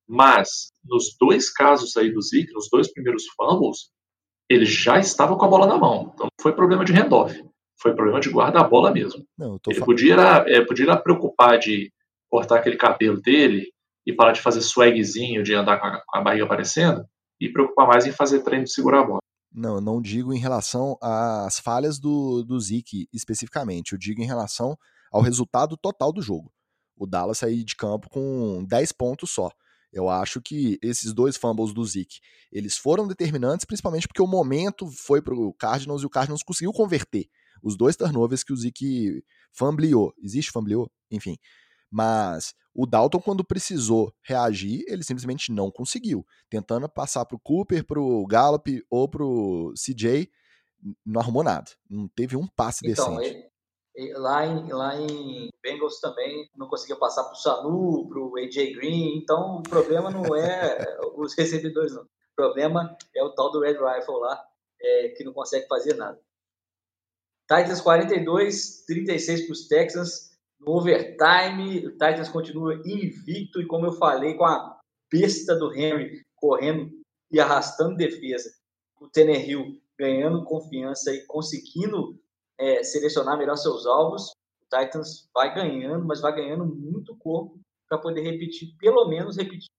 [0.09, 3.91] Mas, nos dois casos aí do Zeke, nos dois primeiros fumbles,
[4.49, 6.11] ele já estava com a bola na mão.
[6.15, 7.45] Então não foi problema de handoff.
[7.79, 9.23] Foi problema de guardar a bola mesmo.
[9.37, 10.15] Não, ele podia,
[10.47, 11.91] é, podia preocupar de
[12.29, 13.71] cortar aquele cabelo dele
[14.05, 17.05] e parar de fazer swagzinho, de andar com a, com a barriga aparecendo,
[17.39, 19.19] e preocupar mais em fazer treino de segurar a bola.
[19.53, 24.77] Não, não digo em relação às falhas do, do Zeke especificamente, eu digo em relação
[25.11, 26.51] ao resultado total do jogo.
[26.95, 29.49] O Dallas sair de campo com 10 pontos só.
[29.91, 32.19] Eu acho que esses dois fumbles do Zeke,
[32.51, 36.71] eles foram determinantes, principalmente porque o momento foi para o Cardinals e o Cardinals conseguiu
[36.71, 37.27] converter
[37.63, 40.13] os dois turnovers que o Zeke fumbleou.
[40.21, 40.89] Existe fumbleou?
[41.09, 41.37] Enfim.
[41.91, 46.25] Mas o Dalton, quando precisou reagir, ele simplesmente não conseguiu.
[46.49, 50.29] Tentando passar para o Cooper, para o Gallup ou para o CJ,
[51.05, 51.71] não arrumou nada.
[51.89, 53.49] Não teve um passe então, decente.
[53.95, 58.37] Ele, lá, em, lá em Bengals também não conseguia passar para o Sanu, para o
[58.37, 59.17] AJ Green.
[59.17, 60.77] Então o problema não é
[61.17, 62.03] os recebedores, não.
[62.03, 64.39] O problema é o tal do Red Rifle lá,
[64.79, 66.21] é, que não consegue fazer nada.
[67.49, 70.36] Titans 42, 36 para os Texans.
[70.59, 74.79] No overtime, o Titans continua invicto e, como eu falei, com a
[75.11, 76.89] besta do Henry correndo
[77.31, 78.49] e arrastando defesa.
[78.99, 82.19] O Hill ganhando confiança e conseguindo
[82.57, 84.31] é, selecionar melhor seus alvos.
[84.61, 89.69] O Titans vai ganhando, mas vai ganhando muito corpo para poder repetir, pelo menos repetir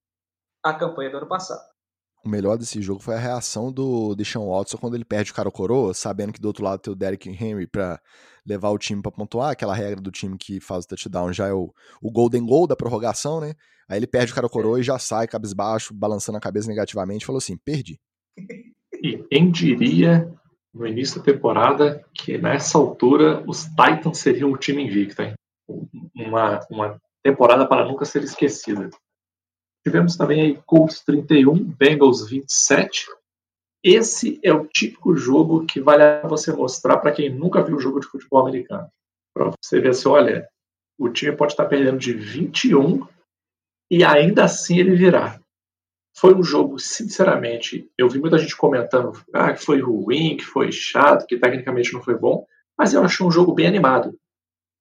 [0.63, 1.78] a campanha do ano passado.
[2.25, 5.51] O melhor desse jogo foi a reação do Deshaun Watson quando ele perde o cara
[5.51, 8.01] coroa, sabendo que do outro lado tem o Derrick Henry para
[8.45, 11.53] levar o time para pontuar, aquela regra do time que faz o touchdown já é
[11.53, 13.55] o, o golden goal da prorrogação, né?
[13.89, 14.81] Aí ele perde o cara coroa é.
[14.81, 17.99] e já sai cabisbaixo, balançando a cabeça negativamente, falou assim: perdi.
[19.03, 20.31] E quem diria
[20.75, 25.35] no início da temporada que nessa altura os Titans seriam o time invicto, hein?
[26.15, 28.91] Uma, uma temporada para nunca ser esquecida.
[29.89, 33.07] Tivemos também aí Colts 31, Bengals 27,
[33.83, 37.99] esse é o típico jogo que vale a você mostrar para quem nunca viu jogo
[37.99, 38.87] de futebol americano.
[39.33, 40.47] Para você ver assim, olha,
[40.99, 43.09] o time pode estar perdendo de 21
[43.91, 45.41] e ainda assim ele virar.
[46.15, 50.71] Foi um jogo, sinceramente, eu vi muita gente comentando ah, que foi ruim, que foi
[50.71, 52.45] chato, que tecnicamente não foi bom,
[52.77, 54.15] mas eu achei um jogo bem animado.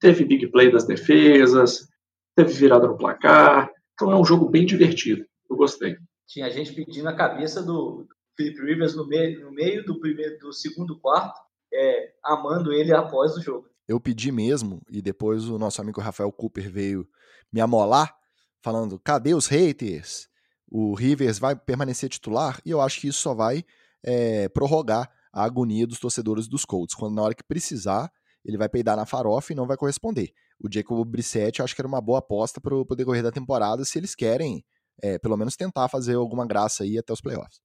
[0.02, 1.88] Teve big play das defesas,
[2.36, 5.26] teve virada no placar, então é um jogo bem divertido.
[5.50, 5.98] Eu gostei.
[6.28, 8.08] Tinha gente pedindo a cabeça do,
[8.38, 11.42] Philip Rivers no meio, no meio do primeiro, do segundo quarto,
[11.74, 13.68] é, amando ele após o jogo.
[13.88, 17.08] Eu pedi mesmo, e depois o nosso amigo Rafael Cooper veio
[17.52, 18.16] me amolar,
[18.62, 20.30] falando: cadê os haters?
[20.70, 22.62] O Rivers vai permanecer titular?
[22.64, 23.66] E eu acho que isso só vai
[24.04, 28.12] é, prorrogar a agonia dos torcedores dos Colts, quando na hora que precisar,
[28.46, 30.32] ele vai peidar na farofa e não vai corresponder.
[30.60, 33.86] O Jacob Brissett eu acho que era uma boa aposta para o decorrer da temporada,
[33.86, 34.66] se eles querem,
[35.02, 37.60] é, pelo menos tentar fazer alguma graça aí até os playoffs.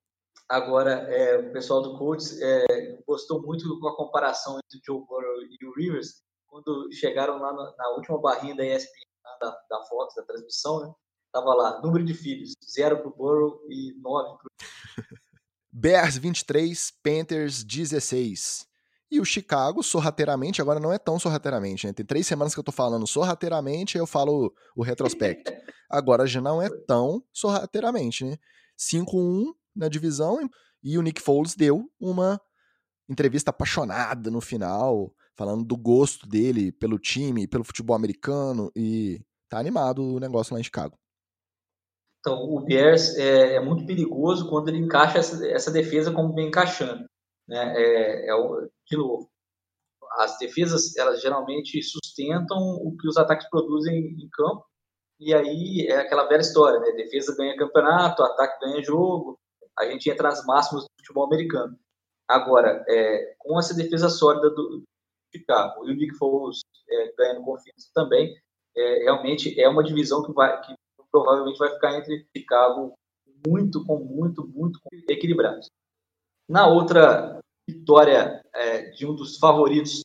[0.48, 5.06] Agora, é, o pessoal do Colts é, gostou muito com a comparação entre o Joe
[5.06, 8.90] Burrow e o Rivers, quando chegaram lá na, na última barrinha da ESPN,
[9.40, 10.92] da, da Fox, da transmissão, né?
[11.32, 15.04] Tava lá, número de filhos, zero para o Burrow e nove para
[15.72, 18.68] Bears 23, Panthers 16.
[19.12, 21.92] E o Chicago, sorrateiramente, agora não é tão sorrateiramente, né?
[21.92, 25.52] Tem três semanas que eu tô falando sorrateiramente, aí eu falo o retrospecto.
[25.90, 28.38] Agora já não é tão sorrateiramente, né?
[28.78, 30.38] 5-1, na divisão
[30.82, 32.40] e o Nick Foles deu uma
[33.08, 39.58] entrevista apaixonada no final, falando do gosto dele pelo time, pelo futebol americano e tá
[39.58, 40.98] animado o negócio lá em Chicago.
[42.20, 46.48] Então, o Bears é, é muito perigoso quando ele encaixa essa, essa defesa como vem
[46.48, 47.04] encaixando.
[47.48, 47.74] Né?
[47.76, 49.30] É, é o, de novo,
[50.18, 54.64] as defesas elas geralmente sustentam o que os ataques produzem em campo
[55.18, 56.92] e aí é aquela velha história, né?
[56.92, 59.38] Defesa ganha campeonato, ataque ganha jogo,
[59.78, 61.78] a gente entra nas máximas do futebol americano.
[62.28, 64.82] Agora, é, com essa defesa sólida do
[65.34, 68.34] Chicago e o Nick Foles é, ganhando confiança também,
[68.76, 70.74] é, realmente é uma divisão que, vai, que
[71.10, 72.94] provavelmente vai ficar entre Chicago
[73.46, 75.68] muito, com muito, muito equilibrados.
[76.52, 80.02] Na outra vitória é, de um dos favoritos,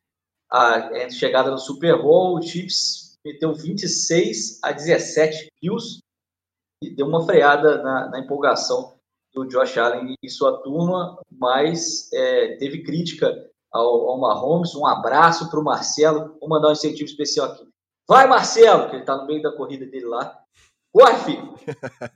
[0.49, 5.99] a, a chegada no Super Bowl, o Chiefs meteu 26 a 17 Bills
[6.81, 8.95] e deu uma freada na, na empolgação
[9.33, 14.73] do Josh Allen e sua turma, mas é, teve crítica ao, ao Mahomes.
[14.73, 16.37] Um abraço para o Marcelo.
[16.39, 17.67] Vou mandar um incentivo especial aqui.
[18.07, 20.41] Vai, Marcelo, que ele está no meio da corrida dele lá.
[20.91, 21.55] Corre, filho!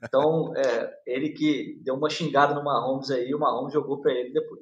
[0.04, 4.32] Então, é, ele que deu uma xingada no Mahomes aí, o Mahomes jogou para ele
[4.32, 4.62] depois.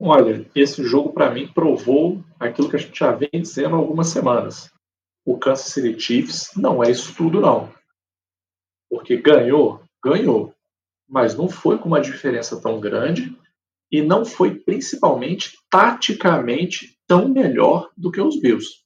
[0.00, 4.08] Olha, esse jogo para mim provou aquilo que a gente já vem dizendo há algumas
[4.08, 4.68] semanas.
[5.24, 7.72] O Kansas City Chiefs não é isso tudo, não.
[8.90, 10.52] Porque ganhou, ganhou.
[11.08, 13.36] Mas não foi com uma diferença tão grande
[13.92, 18.82] e não foi principalmente taticamente tão melhor do que os Bills.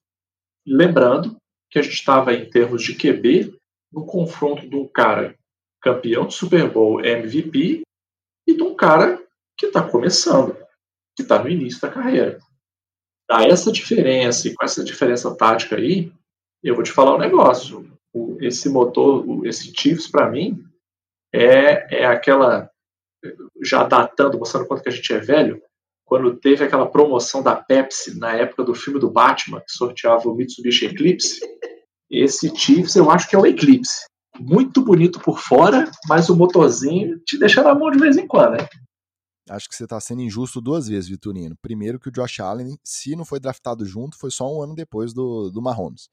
[0.66, 1.36] Lembrando
[1.70, 3.55] que a gente estava em termos de QB
[3.92, 5.36] no confronto de um cara
[5.80, 7.82] campeão de Super Bowl MVP
[8.46, 9.22] e de um cara
[9.56, 10.56] que está começando
[11.16, 12.38] que está no início da carreira.
[13.28, 16.12] Dá essa diferença e com essa diferença tática aí,
[16.62, 17.90] eu vou te falar um negócio.
[18.12, 20.62] O, esse motor, o, esse Chiefs, para mim,
[21.34, 22.70] é, é aquela.
[23.62, 25.60] Já datando, mostrando quanto que a gente é velho,
[26.04, 30.34] quando teve aquela promoção da Pepsi na época do filme do Batman, que sorteava o
[30.34, 31.40] Mitsubishi Eclipse,
[32.10, 34.06] esse Chiefs eu acho que é o Eclipse.
[34.38, 38.52] Muito bonito por fora, mas o motorzinho te deixa na mão de vez em quando,
[38.52, 38.68] né?
[39.48, 41.56] Acho que você está sendo injusto duas vezes, Vitorino.
[41.62, 45.14] Primeiro que o Josh Allen, se não foi draftado junto, foi só um ano depois
[45.14, 46.08] do, do Mahomes.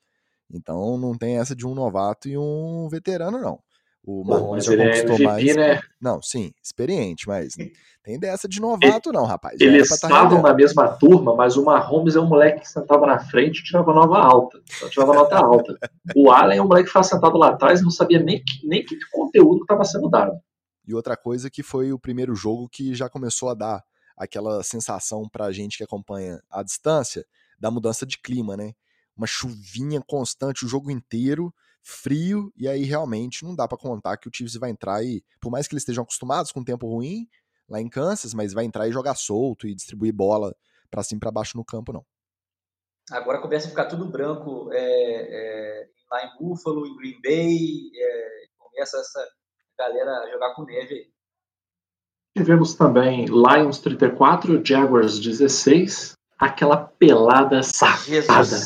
[0.51, 3.59] Então não tem essa de um novato e um veterano, não.
[4.05, 5.55] O Mahomes já conquistou é MVP, mais.
[5.55, 5.81] Né?
[5.99, 7.55] Não, sim, experiente, mas
[8.03, 9.57] tem dessa de novato, não, rapaz.
[9.57, 13.07] Já Eles tá estavam na mesma turma, mas o Mahomes é um moleque que sentava
[13.07, 14.61] na frente e tirava nova alta.
[14.89, 15.77] tirava nota alta.
[16.13, 18.67] O Allen é um moleque que estava sentado lá atrás e não sabia nem que,
[18.67, 20.37] nem que conteúdo estava sendo dado.
[20.85, 23.81] E outra coisa que foi o primeiro jogo que já começou a dar
[24.17, 27.25] aquela sensação pra gente que acompanha a distância
[27.57, 28.73] da mudança de clima, né?
[29.15, 34.27] Uma chuvinha constante o jogo inteiro, frio, e aí realmente não dá para contar que
[34.27, 37.27] o Chiefs vai entrar e, por mais que eles estejam acostumados com tempo ruim
[37.69, 40.55] lá em Kansas, mas vai entrar e jogar solto e distribuir bola
[40.89, 42.05] para cima e para baixo no campo, não.
[43.11, 48.45] Agora começa a ficar tudo branco é, é, lá em Buffalo, em Green Bay, é,
[48.57, 49.27] começa essa
[49.77, 51.11] galera jogar com neve
[52.35, 58.57] Tivemos também Lions 34, Jaguars 16, aquela pelada safada.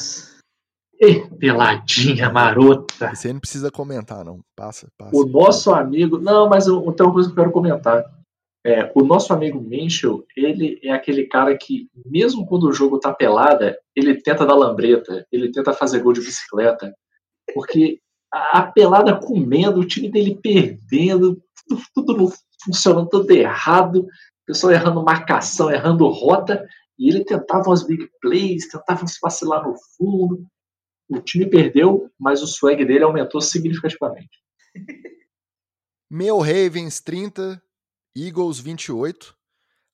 [1.40, 3.14] Peladinha marota.
[3.14, 4.40] Você não precisa comentar, não.
[4.56, 5.16] Passa, passa.
[5.16, 6.18] O nosso amigo.
[6.18, 8.04] Não, mas eu, tem uma coisa que eu quero comentar.
[8.66, 13.14] É, o nosso amigo Minchel, ele é aquele cara que, mesmo quando o jogo tá
[13.14, 16.94] pelada, ele tenta dar lambreta, ele tenta fazer gol de bicicleta.
[17.54, 18.00] Porque
[18.32, 22.34] a pelada comendo, o time dele perdendo, tudo, tudo
[22.66, 24.08] funcionando tudo errado, o
[24.46, 26.68] pessoal errando marcação, errando rota,
[27.00, 30.46] e ele tentava umas big plays, tentava se vacilar no fundo.
[31.10, 34.42] O time perdeu, mas o swag dele aumentou significativamente.
[36.10, 37.62] Meu Ravens 30,
[38.16, 39.36] Eagles 28.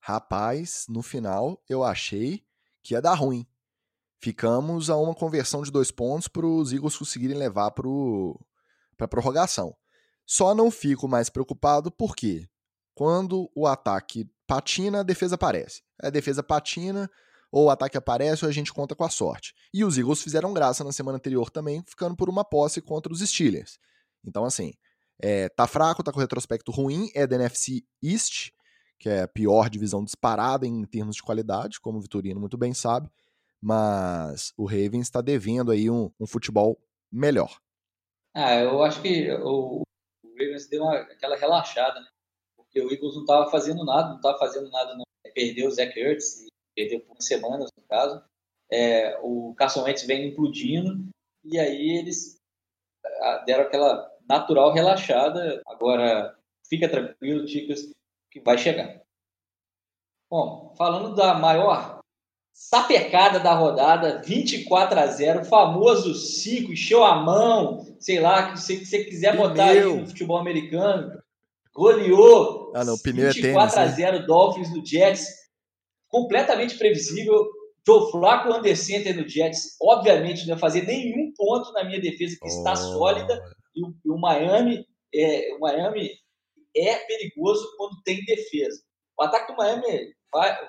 [0.00, 2.44] Rapaz, no final eu achei
[2.82, 3.46] que ia dar ruim
[4.24, 7.84] ficamos a uma conversão de dois pontos para os Eagles conseguirem levar para
[9.00, 9.76] a prorrogação.
[10.24, 12.48] Só não fico mais preocupado porque
[12.94, 15.82] quando o ataque patina, a defesa aparece.
[16.00, 17.10] A defesa patina,
[17.54, 19.54] ou o ataque aparece, ou a gente conta com a sorte.
[19.72, 23.20] E os Eagles fizeram graça na semana anterior também, ficando por uma posse contra os
[23.20, 23.78] Steelers.
[24.26, 24.72] Então, assim,
[25.22, 28.50] é, tá fraco, tá com retrospecto ruim, é da NFC East,
[28.98, 32.74] que é a pior divisão disparada em termos de qualidade, como o Vitorino muito bem
[32.74, 33.08] sabe
[33.64, 36.78] mas o Ravens está devendo aí um, um, futebol
[37.10, 37.58] melhor.
[38.34, 39.80] Ah, eu acho que o,
[40.22, 42.06] o Ravens deu uma, aquela relaxada, né?
[42.54, 45.04] Porque o Eagles não estava fazendo nada, não estava fazendo nada, não.
[45.34, 48.22] Perdeu o Zach Ertz, perdeu por semanas, no caso.
[48.70, 51.08] É, o Carson Wentz vem implodindo,
[51.44, 52.36] e aí eles
[53.20, 55.62] ah, deram aquela natural relaxada.
[55.66, 56.36] Agora,
[56.68, 57.90] fica tranquilo, Ticas,
[58.30, 59.00] que vai chegar.
[60.30, 62.00] Bom, falando da maior
[62.52, 69.04] sapecada da rodada, 24 a 0, famoso 5, encheu a mão, sei lá, que você,
[69.04, 71.20] quiser botar aí no futebol americano,
[71.74, 74.26] goleou ah, não, 24 é tênis, a 0 né?
[74.26, 75.43] Dolphins no Jets,
[76.14, 77.48] completamente previsível.
[77.86, 82.34] Joe Flacco under center no Jets, obviamente não ia fazer nenhum ponto na minha defesa
[82.40, 82.48] que oh.
[82.48, 83.42] está sólida
[83.76, 86.10] e o, e o Miami é, o Miami
[86.74, 88.82] é perigoso quando tem defesa.
[89.18, 90.14] O ataque do Miami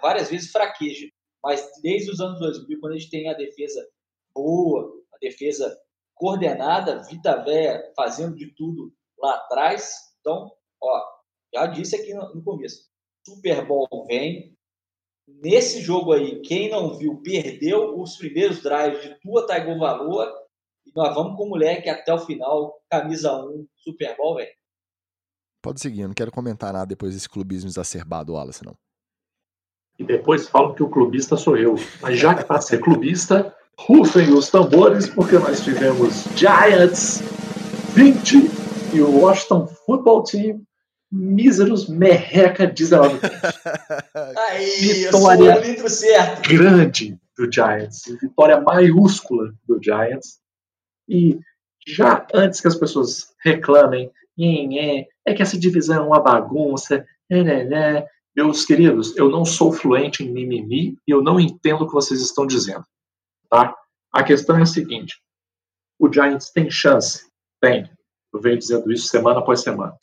[0.02, 1.08] várias vezes fraqueja
[1.46, 3.88] mas desde os anos 2000, quando a gente tem a defesa
[4.34, 5.80] boa, a defesa
[6.16, 9.94] coordenada, Vita Véia fazendo de tudo lá atrás.
[10.20, 11.04] Então, ó,
[11.54, 12.90] já disse aqui no, começo,
[13.24, 14.55] Super Bowl vem.
[15.28, 20.32] Nesse jogo aí, quem não viu, perdeu os primeiros drives de Tua Tagovailoa
[20.86, 24.52] e nós vamos com o moleque até o final, camisa 1, Super Bowl, velho.
[25.64, 28.78] Pode seguir, eu não quero comentar nada depois desse clubismo exacerbado, Wallace, não.
[29.98, 31.76] E depois falam que o clubista sou eu.
[32.02, 37.22] Mas já que para ser clubista, rufem os tambores, porque nós tivemos Giants
[37.96, 40.62] 20 e o Washington Football Team
[41.12, 43.20] míseros merreca 19
[44.50, 46.50] Aí, Vitória eu certo.
[46.50, 48.04] grande do Giants.
[48.22, 50.40] Vitória maiúscula do Giants.
[51.08, 51.40] E
[51.88, 54.12] já antes que as pessoas reclamem,
[55.26, 58.08] é que essa divisão é uma bagunça, é, né, né.
[58.36, 62.22] meus queridos, eu não sou fluente em mimimi e eu não entendo o que vocês
[62.22, 62.86] estão dizendo.
[63.50, 63.76] Tá?
[64.12, 65.22] A questão é a seguinte:
[66.00, 67.30] o Giants tem chance?
[67.62, 67.90] Tem.
[68.36, 69.96] Eu venho dizendo isso semana após semana.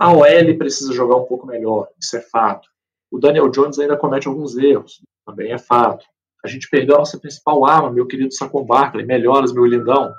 [0.00, 2.66] A OL precisa jogar um pouco melhor, isso é fato.
[3.10, 6.06] O Daniel Jones ainda comete alguns erros, também é fato.
[6.42, 10.10] A gente perdeu a nossa principal arma, meu querido Sacon Barkley, melhoras, meu lindão,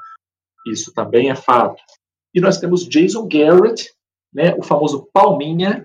[0.67, 1.81] isso também é fato.
[2.31, 3.91] E nós temos Jason Garrett,
[4.31, 5.83] né, o famoso Palminha,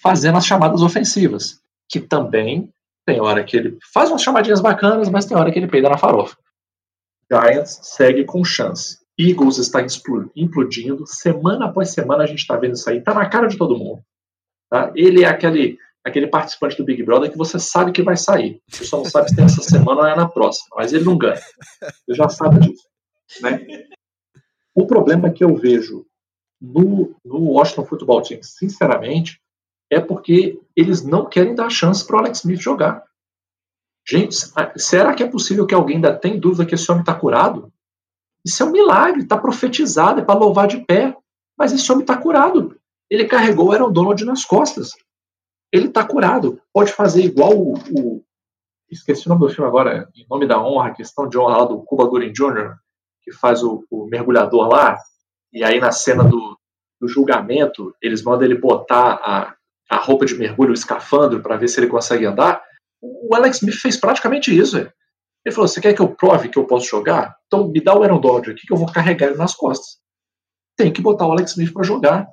[0.00, 1.60] fazendo as chamadas ofensivas,
[1.90, 2.72] que também
[3.04, 5.98] tem hora que ele faz umas chamadinhas bacanas, mas tem hora que ele peida na
[5.98, 6.38] farofa.
[7.30, 8.98] Giants segue com chance.
[9.20, 9.84] Eagles está
[10.34, 11.06] implodindo.
[11.06, 12.98] Semana após semana a gente está vendo isso aí.
[12.98, 14.02] Está na cara de todo mundo.
[14.70, 14.92] Tá?
[14.94, 18.62] Ele é aquele, aquele participante do Big Brother que você sabe que vai sair.
[18.68, 20.68] Você só não sabe se tem essa semana ou é na próxima.
[20.76, 21.40] Mas ele não ganha.
[21.80, 22.88] Você já sabe disso.
[23.42, 23.84] Né?
[24.74, 26.06] O problema que eu vejo
[26.60, 29.40] no, no Washington Football Team, sinceramente,
[29.90, 33.04] é porque eles não querem dar chance para o Alex Smith jogar.
[34.06, 34.34] Gente,
[34.76, 37.72] será que é possível que alguém ainda tenha dúvida que esse homem está curado?
[38.44, 41.16] Isso é um milagre, está profetizado, é para louvar de pé.
[41.58, 42.76] Mas esse homem está curado.
[43.10, 44.90] Ele carregou o Aaron Donald nas costas.
[45.72, 46.60] Ele está curado.
[46.72, 48.24] Pode fazer igual o, o,
[48.90, 51.80] Esqueci o nome do filme agora, em nome da honra, questão de honra lá do
[51.82, 52.74] Cuba Gooding Jr.,
[53.22, 54.98] que faz o, o mergulhador lá.
[55.52, 56.58] E aí, na cena do,
[57.00, 59.54] do julgamento, eles mandam ele botar a,
[59.88, 62.60] a roupa de mergulho, o escafandro, para ver se ele consegue andar.
[63.00, 64.76] O Alex Smith fez praticamente isso.
[64.76, 64.92] Véio.
[65.50, 67.36] Ele falou: Você quer que eu prove que eu posso jogar?
[67.46, 69.98] Então me dá o Aaron aqui que eu vou carregar ele nas costas.
[70.76, 72.28] Tem que botar o Alex Smith para jogar.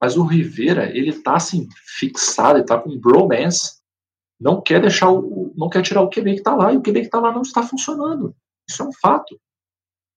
[0.00, 1.68] Mas o Rivera, ele tá assim,
[1.98, 3.80] fixado, ele tá com bromance.
[4.40, 5.52] Não quer deixar o.
[5.56, 7.42] não quer tirar o QB que tá lá, e o QB que tá lá não
[7.42, 8.34] está funcionando.
[8.68, 9.38] Isso é um fato.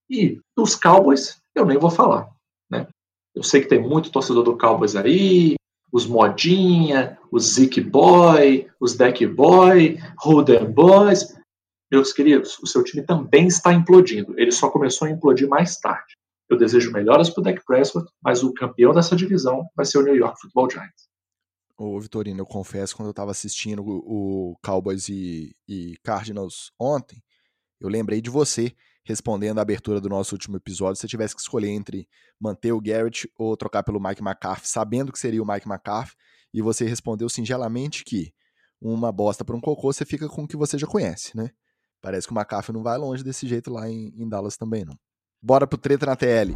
[0.10, 2.30] E dos Cowboys, eu nem vou falar.
[2.70, 2.88] Né?
[3.36, 5.56] Eu sei que tem muito torcedor do Cowboys aí,
[5.92, 11.36] os modinha, os Zeke Boy, os Deck Boy, Holden Boys.
[11.94, 14.34] Meus queridos, o seu time também está implodindo.
[14.36, 16.16] Ele só começou a implodir mais tarde.
[16.50, 20.02] Eu desejo melhoras para o Dak Prescott, mas o campeão dessa divisão vai ser o
[20.02, 21.08] New York Football Giants.
[21.78, 27.22] Ô, Vitorino, eu confesso, quando eu estava assistindo o, Cowboys e, e Cardinals ontem,
[27.80, 28.74] eu lembrei de você
[29.04, 32.82] respondendo a abertura do nosso último episódio, se você tivesse que escolher entre manter o
[32.82, 36.16] Garrett ou trocar pelo Mike McCarthy, sabendo que seria o Mike McCarthy,
[36.52, 38.34] e você respondeu singelamente que
[38.82, 41.52] uma bosta para um cocô, você fica com o que você já conhece, né?
[42.04, 45.00] Parece que o McCarthy não vai longe desse jeito lá em, em Dallas também, não.
[45.42, 46.54] Bora pro treta na TL.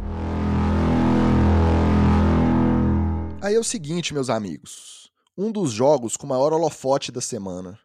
[3.40, 5.10] Aí é o seguinte, meus amigos.
[5.34, 7.78] Um dos jogos com maior holofote da semana.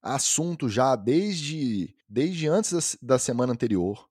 [0.00, 4.08] Assunto já desde desde antes da, semana anterior.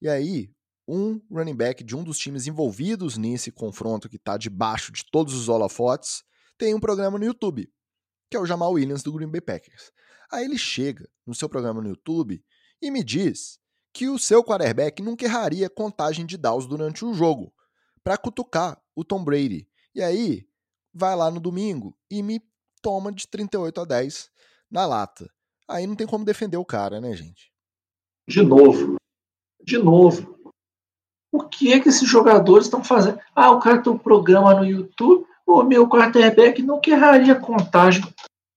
[0.00, 0.48] E aí,
[0.86, 5.34] um running back de um dos times envolvidos nesse confronto que está debaixo de todos
[5.34, 6.22] os holofotes
[6.56, 7.68] tem um programa no YouTube,
[8.30, 9.90] que é o Jamal Williams do Green Bay Packers.
[10.30, 12.42] Aí ele chega no seu programa no YouTube
[12.80, 13.58] e me diz
[13.92, 17.52] que o seu quarterback nunca erraria contagem de downs durante o jogo
[18.02, 19.68] para cutucar o Tom Brady.
[19.94, 20.46] E aí
[20.92, 22.42] vai lá no domingo e me
[22.82, 24.30] toma de 38 a 10
[24.70, 25.28] na lata.
[25.68, 27.50] Aí não tem como defender o cara, né, gente?
[28.28, 28.96] De novo.
[29.62, 30.34] De novo.
[31.32, 33.18] O que é que esses jogadores estão fazendo?
[33.34, 35.26] Ah, o cara tem um programa no YouTube.
[35.46, 38.04] O meu quarterback não erraria contagem.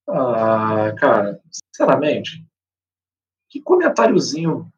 [0.09, 1.41] Ah, cara,
[1.77, 2.43] sinceramente,
[3.47, 4.71] que comentáriozinho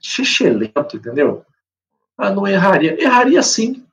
[0.00, 1.44] xixelento, entendeu?
[2.18, 3.00] Ah, não erraria.
[3.00, 3.86] Erraria sim.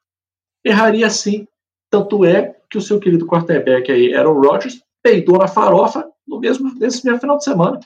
[0.65, 1.47] Erraria sim.
[1.89, 6.73] Tanto é que o seu querido quarterback aí, Aaron Rodgers, peidou na farofa no mesmo,
[6.75, 7.79] nesse mesmo final de semana.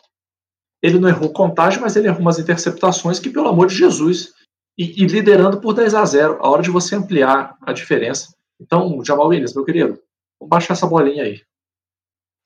[0.81, 4.33] Ele não errou contagem, mas ele errou umas interceptações que, pelo amor de Jesus,
[4.77, 8.35] e, e liderando por 10 a 0 a hora de você ampliar a diferença.
[8.59, 9.99] Então, Jamal Williams, meu querido,
[10.39, 11.41] vamos baixar essa bolinha aí.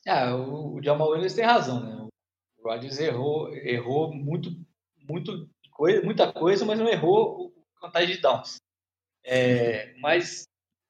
[0.08, 1.99] Ah, o, o Jamal Williams tem razão, né?
[2.70, 4.52] O Rodgers errou, errou muito,
[4.96, 7.52] muito coisa, muita coisa, mas não errou
[7.82, 8.58] contagem de downs.
[9.24, 10.44] É, mas,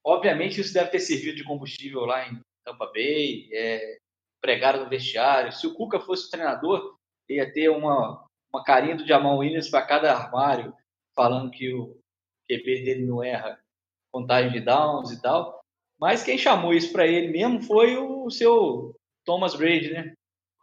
[0.03, 3.97] obviamente, isso deve ter servido de combustível lá em Tampa Bay, é,
[4.41, 5.53] pregaram no vestiário.
[5.53, 6.97] Se o Cuca fosse o treinador,
[7.29, 10.75] ia ter uma, uma carinha do Jamal Williams para cada armário,
[11.15, 11.97] falando que o
[12.49, 13.57] QB dele não erra
[14.11, 15.61] contagem de downs e tal.
[15.97, 20.13] Mas quem chamou isso para ele mesmo foi o seu Thomas Brady, né?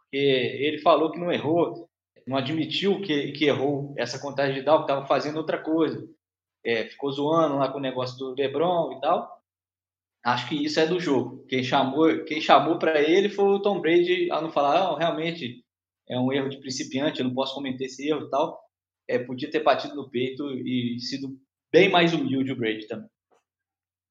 [0.07, 1.89] Porque ele falou que não errou,
[2.25, 6.07] não admitiu que, que errou essa contagem de down, que estava fazendo outra coisa.
[6.65, 9.37] É, ficou zoando lá com o negócio do LeBron e tal.
[10.25, 11.45] Acho que isso é do jogo.
[11.47, 15.63] Quem chamou, quem chamou para ele foi o Tom Brady a não falar, ah, realmente
[16.09, 18.59] é um erro de principiante, eu não posso comentar esse erro e tal.
[19.07, 21.39] É, podia ter batido no peito e sido
[21.71, 23.09] bem mais humilde o Brady também.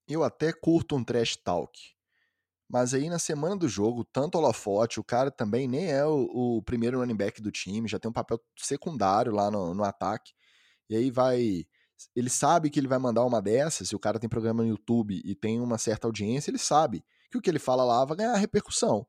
[0.08, 1.95] Eu até curto um trash talk.
[2.68, 6.56] Mas aí na semana do jogo, tanto o holofote, o cara também nem é o,
[6.58, 10.32] o, primeiro running back do time, já tem um papel secundário lá no, no ataque.
[10.90, 11.66] E aí vai
[12.14, 15.20] ele sabe que ele vai mandar uma dessas, se o cara tem programa no YouTube
[15.24, 18.34] e tem uma certa audiência, ele sabe que o que ele fala lá vai ganhar
[18.36, 19.06] repercussão.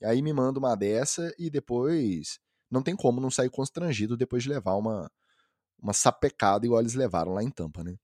[0.00, 2.38] E aí me manda uma dessa e depois
[2.70, 5.10] não tem como não sair constrangido depois de levar uma,
[5.78, 7.96] uma sapecada igual eles levaram lá em Tampa, né?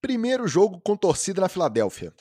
[0.00, 2.14] Primeiro jogo com torcida na Filadélfia.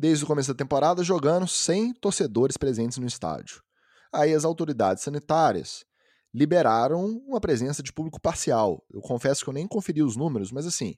[0.00, 3.62] Desde o começo da temporada, jogando sem torcedores presentes no estádio.
[4.10, 5.84] Aí as autoridades sanitárias
[6.32, 8.82] liberaram uma presença de público parcial.
[8.90, 10.94] Eu confesso que eu nem conferi os números, mas assim,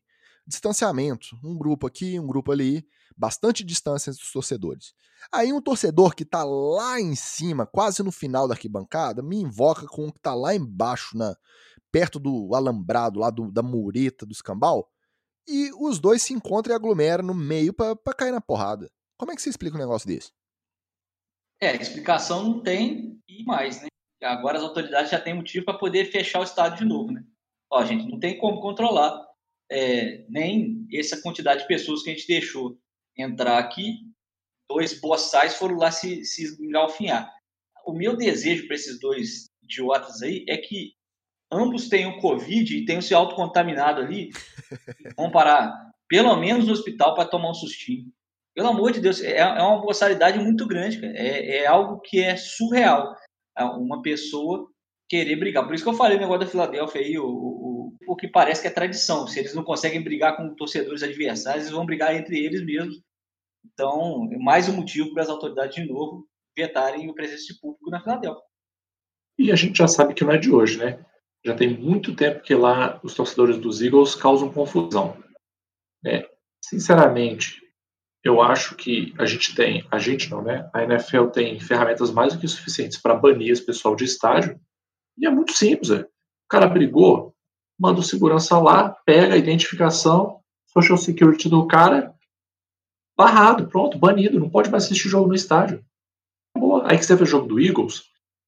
[0.46, 2.86] distanciamento, um grupo aqui, um grupo ali,
[3.16, 4.94] bastante distância entre os torcedores.
[5.32, 9.84] Aí um torcedor que tá lá em cima, quase no final da arquibancada, me invoca
[9.84, 11.34] com um que tá lá embaixo, na
[11.90, 14.88] perto do alambrado, lá do, da mureta do escambau,
[15.46, 18.90] e os dois se encontram e aglomeram no meio para cair na porrada.
[19.18, 20.32] Como é que você explica um negócio desse?
[21.60, 23.88] É, explicação não tem e mais, né?
[24.22, 27.24] agora as autoridades já têm motivo para poder fechar o estádio de novo, né?
[27.70, 29.24] Ó, gente, não tem como controlar
[29.70, 32.78] é, nem essa quantidade de pessoas que a gente deixou
[33.16, 33.98] entrar aqui.
[34.68, 37.32] Dois boçais foram lá se, se engalfinhar.
[37.86, 40.94] O meu desejo para esses dois idiotas aí é que
[41.52, 44.30] ambos tenham Covid e tenham se autocontaminado ali,
[45.16, 48.06] vão parar pelo menos no hospital para tomar um sustinho.
[48.54, 51.12] Pelo amor de Deus, é, é uma boçalidade muito grande, cara.
[51.16, 53.16] É, é algo que é surreal
[53.78, 54.68] uma pessoa
[55.08, 55.64] querer brigar.
[55.64, 58.62] Por isso que eu falei o negócio da Filadélfia aí, o, o, o que parece
[58.62, 59.26] que é tradição.
[59.26, 63.02] Se eles não conseguem brigar com torcedores adversários, eles vão brigar entre eles mesmos.
[63.64, 66.26] Então, é mais um motivo para as autoridades, de novo,
[66.56, 68.42] vetarem o presença de público na Filadélfia.
[69.38, 71.04] E a gente já sabe que não é de hoje, né?
[71.44, 75.16] Já tem muito tempo que lá os torcedores dos Eagles causam confusão.
[76.04, 76.28] É,
[76.64, 77.60] sinceramente,
[78.24, 80.70] eu acho que a gente tem, a gente não, né?
[80.72, 84.60] A NFL tem ferramentas mais do que suficientes para banir esse pessoal de estádio.
[85.18, 86.02] E é muito simples, é.
[86.02, 87.34] O cara brigou,
[87.78, 92.14] manda o segurança lá, pega a identificação, social security do cara,
[93.16, 95.84] barrado, pronto, banido, não pode mais assistir jogo no estádio.
[96.56, 96.90] Boa.
[96.90, 98.04] Aí que você vê o jogo do Eagles,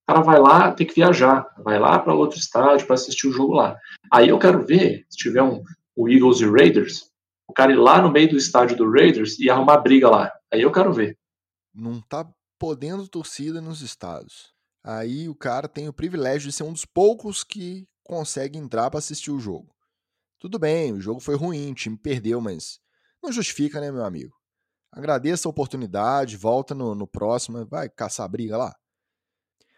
[0.07, 3.33] o cara vai lá, tem que viajar, vai lá para outro estádio para assistir o
[3.33, 3.79] jogo lá.
[4.13, 5.63] Aí eu quero ver, se tiver um
[5.97, 7.11] o Eagles e Raiders,
[7.49, 10.31] o cara ir lá no meio do estádio do Raiders e arrumar briga lá.
[10.53, 11.17] Aí eu quero ver.
[11.75, 12.29] Não tá
[12.59, 14.53] podendo torcida nos estados.
[14.85, 18.99] Aí o cara tem o privilégio de ser um dos poucos que consegue entrar para
[18.99, 19.75] assistir o jogo.
[20.39, 22.79] Tudo bem, o jogo foi ruim, o time perdeu, mas
[23.23, 24.35] não justifica, né, meu amigo?
[24.93, 28.75] Agradeça a oportunidade, volta no, no próximo, vai caçar briga lá.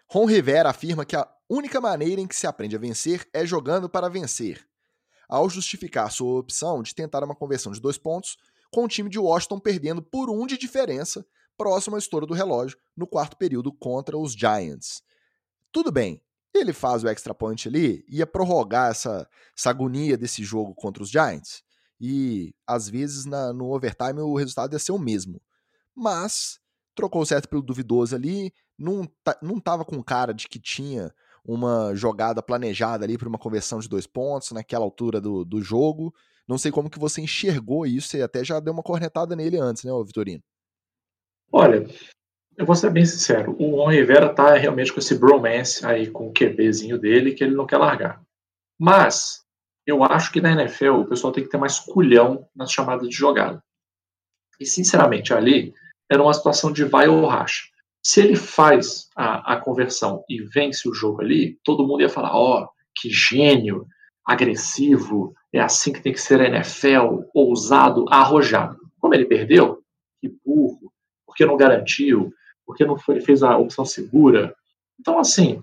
[0.08, 3.88] Ron Rivera afirma que a única maneira em que se aprende a vencer é jogando
[3.88, 4.66] para vencer
[5.28, 8.36] ao justificar sua opção de tentar uma conversão de dois pontos,
[8.70, 11.26] com o time de Washington perdendo por um de diferença
[11.56, 15.02] próximo ao estouro do relógio no quarto período contra os Giants.
[15.72, 16.20] Tudo bem,
[16.52, 21.10] ele faz o extra point ali, ia prorrogar essa, essa agonia desse jogo contra os
[21.10, 21.62] Giants,
[22.00, 25.40] e às vezes na, no overtime o resultado ia ser o mesmo.
[25.94, 26.60] Mas
[26.94, 29.08] trocou o certo pelo duvidoso ali, não,
[29.42, 31.12] não tava com cara de que tinha
[31.44, 36.12] uma jogada planejada ali para uma conversão de dois pontos naquela altura do, do jogo.
[36.46, 39.84] Não sei como que você enxergou isso, você até já deu uma cornetada nele antes,
[39.84, 40.42] né, Vitorino?
[41.50, 41.86] Olha,
[42.56, 46.28] eu vou ser bem sincero, o Ron Rivera tá realmente com esse bromance aí com
[46.28, 48.22] o QBzinho dele que ele não quer largar.
[48.78, 49.44] Mas
[49.86, 53.14] eu acho que na NFL o pessoal tem que ter mais culhão nas chamadas de
[53.14, 53.62] jogada.
[54.58, 55.74] E sinceramente, ali
[56.10, 57.64] era uma situação de vai ou racha.
[58.06, 62.36] Se ele faz a, a conversão e vence o jogo ali, todo mundo ia falar:
[62.36, 63.84] ó, oh, que gênio,
[64.24, 68.78] agressivo, é assim que tem que ser a NFL, ousado, arrojado.
[69.00, 69.82] Como ele perdeu,
[70.20, 70.92] que burro,
[71.26, 72.32] porque não garantiu,
[72.64, 74.54] porque não foi, fez a opção segura.
[75.00, 75.60] Então, assim,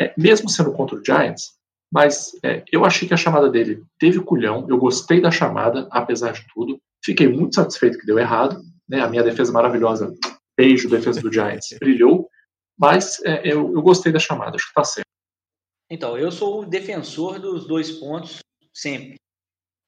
[0.00, 1.52] é, mesmo sendo contra o Giants,
[1.92, 6.32] mas é, eu achei que a chamada dele teve culhão, eu gostei da chamada, apesar
[6.32, 6.80] de tudo.
[7.04, 8.60] Fiquei muito satisfeito que deu errado.
[8.88, 9.00] Né?
[9.00, 10.12] A minha defesa maravilhosa
[10.58, 12.28] beijo defesa do Giants, brilhou,
[12.76, 15.06] mas é, eu, eu gostei da chamada, acho que tá certo.
[15.88, 18.40] Então, eu sou o defensor dos dois pontos
[18.74, 19.16] sempre.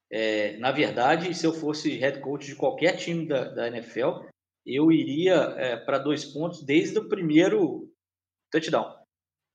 [0.09, 4.25] É, na verdade, se eu fosse head coach de qualquer time da, da NFL,
[4.65, 7.91] eu iria é, para dois pontos desde o primeiro
[8.51, 8.99] touchdown.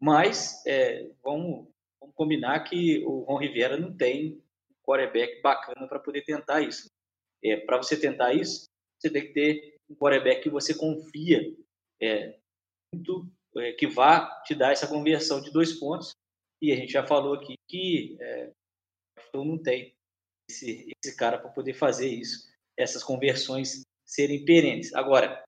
[0.00, 1.68] Mas é, vamos,
[2.00, 4.34] vamos, combinar que o Ron Rivera não tem
[4.70, 6.88] um quarterback bacana para poder tentar isso.
[7.44, 8.66] É, para você tentar isso,
[8.98, 11.55] você tem que ter um quarterback que você confia
[12.01, 12.39] é,
[12.95, 16.12] muito, é, que vá te dar essa conversão de dois pontos.
[16.61, 18.51] E a gente já falou aqui que é,
[19.34, 19.95] não tem
[20.49, 24.95] esse, esse cara para poder fazer isso, essas conversões serem perenes.
[24.95, 25.45] Agora,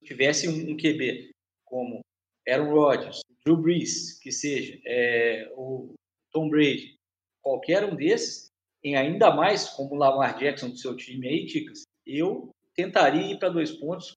[0.00, 1.30] se tivesse um, um QB
[1.64, 2.00] como
[2.48, 5.94] Aaron Rodgers, Drew Brees, que seja, é, o
[6.32, 6.96] Tom Brady,
[7.42, 8.48] qualquer um desses,
[8.82, 13.38] em ainda mais como o Lamar Jackson do seu time aí, Ticas, eu tentaria ir
[13.38, 14.16] para dois pontos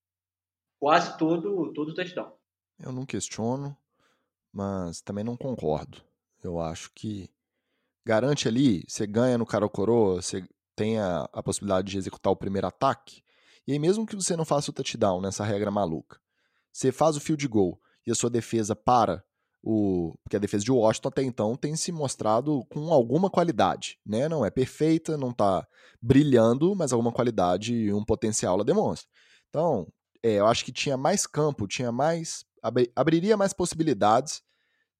[0.79, 2.31] quase todo todo touchdown.
[2.79, 3.77] Eu não questiono,
[4.51, 6.01] mas também não concordo.
[6.43, 7.29] Eu acho que
[8.05, 10.45] garante ali, você ganha no cara ou coroa, você
[10.75, 13.23] tem a, a possibilidade de executar o primeiro ataque,
[13.65, 16.19] e aí, mesmo que você não faça o touchdown nessa regra maluca,
[16.71, 19.23] você faz o field goal e a sua defesa para
[19.63, 20.13] o.
[20.23, 24.27] Porque a defesa de Washington até então tem se mostrado com alguma qualidade, né?
[24.27, 25.65] Não é perfeita, não está
[26.01, 29.07] brilhando, mas alguma qualidade e um potencial ela demonstra.
[29.49, 29.87] Então,
[30.21, 32.45] é, eu acho que tinha mais campo, tinha mais.
[32.95, 34.41] abriria mais possibilidades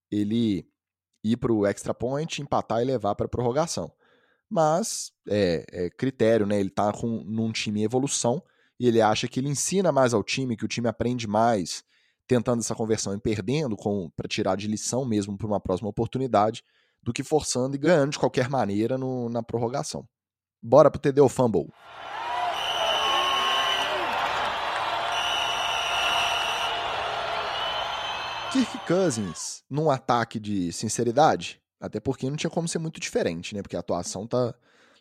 [0.10, 0.66] ele
[1.24, 3.92] ir para o extra point, empatar e levar para a prorrogação.
[4.50, 6.60] Mas é, é, critério, né?
[6.60, 8.42] Ele está com, num time em evolução
[8.80, 11.84] e ele acha que ele ensina mais ao time, que o time aprende mais
[12.28, 13.76] tentando essa conversão e perdendo
[14.16, 16.64] para tirar de lição mesmo para uma próxima oportunidade,
[17.02, 20.08] do que forçando e ganhando de qualquer maneira no, na prorrogação.
[20.62, 21.68] Bora pro TD Fumble.
[28.52, 33.62] Kirk Cousins num ataque de sinceridade, até porque não tinha como ser muito diferente, né?
[33.62, 34.54] Porque a atuação tá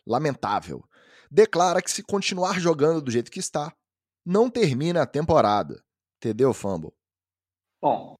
[0.05, 0.83] lamentável
[1.33, 3.73] declara que se continuar jogando do jeito que está,
[4.23, 5.83] não termina a temporada.
[6.17, 6.93] Entendeu, Fumble?
[7.83, 8.15] Bom,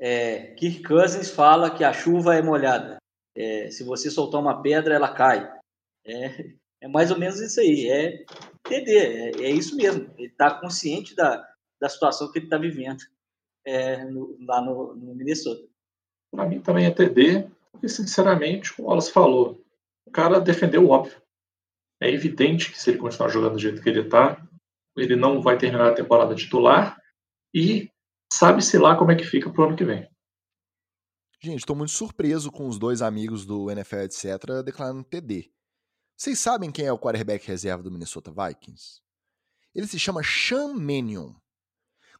[0.00, 2.96] é, Kirk Cousins fala que a chuva é molhada.
[3.36, 5.48] É, se você soltar uma pedra, ela cai.
[6.04, 7.88] É, é mais ou menos isso aí.
[7.88, 8.24] É
[8.64, 10.12] TD, é, é isso mesmo.
[10.18, 11.48] Ele está consciente da,
[11.80, 13.00] da situação que ele está vivendo
[13.64, 15.68] é, no, lá no, no Minnesota.
[16.34, 19.64] Para mim também é TD, porque sinceramente, como o Wallace falou,
[20.04, 21.22] o cara defendeu o óbvio.
[22.02, 24.44] É evidente que se ele continuar jogando do jeito que ele está,
[24.96, 27.00] ele não vai terminar a temporada titular
[27.54, 27.88] e
[28.36, 30.08] sabe-se lá como é que fica pro ano que vem.
[31.42, 35.50] Gente, estou muito surpreso com os dois amigos do NFL, etc., declarando TD.
[36.16, 39.00] Vocês sabem quem é o quarterback reserva do Minnesota Vikings?
[39.74, 41.34] Ele se chama Sean Mannion.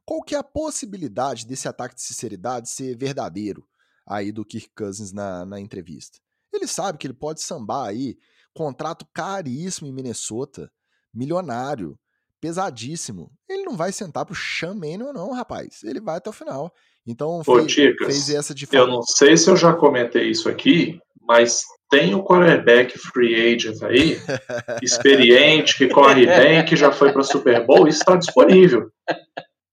[0.05, 3.67] Qual que é a possibilidade desse ataque de sinceridade ser verdadeiro
[4.07, 6.19] aí do Kirk Cousins na, na entrevista?
[6.53, 8.19] Ele sabe que ele pode sambar aí
[8.55, 10.71] contrato caríssimo em Minnesota,
[11.13, 11.99] milionário,
[12.47, 13.33] pesadíssimo.
[13.49, 15.83] Ele não vai sentar pro Sean Mannion, não, rapaz.
[15.83, 16.73] Ele vai até o final.
[17.05, 20.49] Então Ô, fez, Ticas, fez essa de Eu não sei se eu já comentei isso
[20.49, 24.17] aqui, mas tem o um quarterback free agent aí,
[24.83, 28.91] experiente, que corre bem, que já foi para Super Bowl, isso está disponível.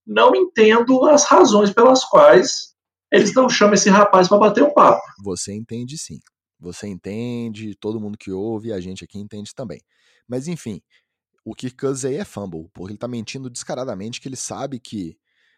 [0.06, 2.74] Não entendo as razões pelas quais
[3.12, 5.02] eles não chamam esse rapaz para bater um papo.
[5.24, 6.20] Você entende sim.
[6.60, 9.80] Você entende, todo mundo que ouve, a gente aqui entende também.
[10.28, 10.82] Mas enfim,
[11.44, 15.18] o Kirk Cousins aí é fumble, porque ele tá mentindo descaradamente que ele sabe que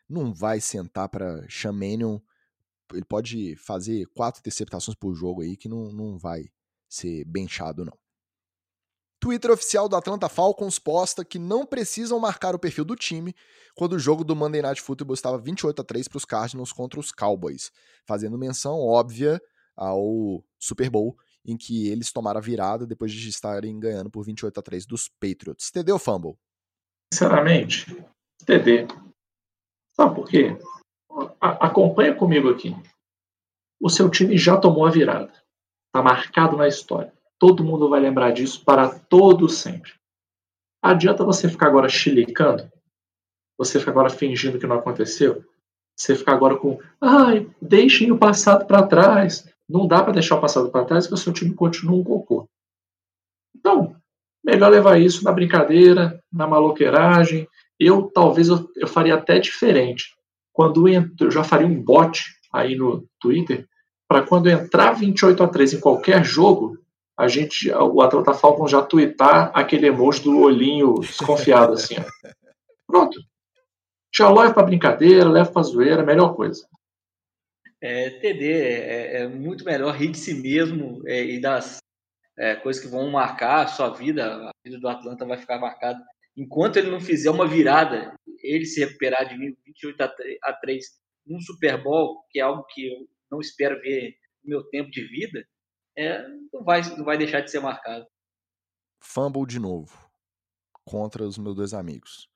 [0.09, 2.19] não vai sentar para Shamanion.
[2.93, 6.45] Ele pode fazer quatro interceptações por jogo aí que não, não vai
[6.87, 7.97] ser benchado, não.
[9.19, 13.33] Twitter oficial do Atlanta Falcons posta que não precisam marcar o perfil do time
[13.73, 16.99] quando o jogo do Monday Night Football estava 28 a 3 para os Cardinals contra
[16.99, 17.71] os Cowboys,
[18.05, 19.41] fazendo menção óbvia
[19.75, 24.59] ao Super Bowl, em que eles tomaram a virada depois de estarem ganhando por 28
[24.59, 25.69] a 3 dos Patriots.
[25.69, 26.35] TD ou Fumble?
[27.13, 27.85] Sinceramente,
[28.45, 28.87] TD.
[29.95, 30.57] Sabe por quê?
[31.39, 32.75] A acompanha comigo aqui.
[33.79, 35.31] O seu time já tomou a virada.
[35.87, 37.13] Está marcado na história.
[37.39, 39.93] Todo mundo vai lembrar disso para todo sempre.
[40.81, 42.69] Adianta você ficar agora chilicando?
[43.57, 45.45] Você ficar agora fingindo que não aconteceu?
[45.97, 49.47] Você ficar agora com, ai, deixem o passado para trás.
[49.67, 52.47] Não dá para deixar o passado para trás, porque o seu time continua um cocô.
[53.55, 53.95] Então,
[54.43, 57.47] melhor levar isso na brincadeira, na maloqueiragem.
[57.79, 60.13] Eu talvez eu, eu faria até diferente.
[60.53, 63.67] Quando eu já faria um bot aí no Twitter,
[64.07, 66.77] para quando entrar 28 a 3 em qualquer jogo,
[67.17, 71.95] a gente, o Atlanta Falcons já twittar aquele emoji do olhinho desconfiado assim.
[71.97, 72.03] Ó.
[72.87, 73.19] Pronto.
[74.13, 76.65] Já leva para brincadeira, leva para zoeira, melhor coisa
[77.81, 81.77] é, TD é, é, muito melhor rir de si mesmo é, e das
[82.37, 86.03] é, coisas que vão marcar a sua vida, a vida do Atlanta vai ficar marcada
[86.35, 88.13] enquanto ele não fizer uma virada,
[88.43, 90.01] ele se recuperar de 28
[90.43, 90.85] a 3
[91.25, 95.07] num Super Bowl, que é algo que eu não espero ver no meu tempo de
[95.07, 95.43] vida,
[95.97, 96.21] é,
[96.53, 98.05] não, vai, não vai deixar de ser marcado.
[99.01, 99.97] Fumble de novo
[100.83, 102.27] contra os meus dois amigos.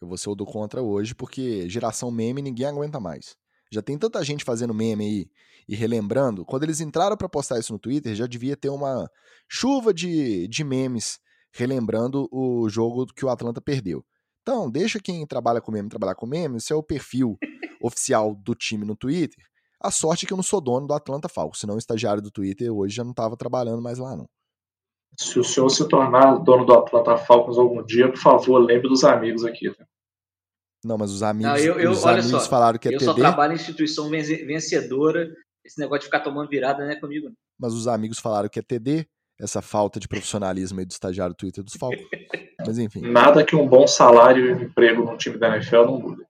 [0.00, 3.36] Eu vou ser o do contra hoje porque geração meme ninguém aguenta mais.
[3.72, 5.30] Já tem tanta gente fazendo meme aí
[5.68, 6.44] e relembrando.
[6.44, 9.10] Quando eles entraram para postar isso no Twitter, já devia ter uma
[9.48, 11.18] chuva de, de memes
[11.52, 14.04] relembrando o jogo que o Atlanta perdeu.
[14.42, 17.36] Então, deixa quem trabalha com meme trabalhar com meme, esse é o perfil
[17.82, 19.42] oficial do time no Twitter.
[19.80, 22.30] A sorte é que eu não sou dono do Atlanta Falcons, senão o estagiário do
[22.30, 24.28] Twitter hoje já não estava trabalhando mais lá, não.
[25.18, 29.02] Se o senhor se tornar dono do Atlanta Falcons algum dia, por favor, lembre dos
[29.02, 29.72] amigos aqui.
[29.74, 29.86] Tá?
[30.84, 33.04] Não, mas os amigos, não, eu, eu, os amigos só, falaram que é eu TD.
[33.04, 35.34] Eu só trabalho em instituição vencedora.
[35.64, 37.32] Esse negócio de ficar tomando virada não é comigo.
[37.58, 39.06] Mas os amigos falaram que é TD,
[39.40, 42.06] essa falta de profissionalismo aí do estagiário do Twitter dos Falcons.
[42.64, 43.00] Mas enfim.
[43.00, 46.26] Nada que um bom salário e emprego no time da NFL não mude.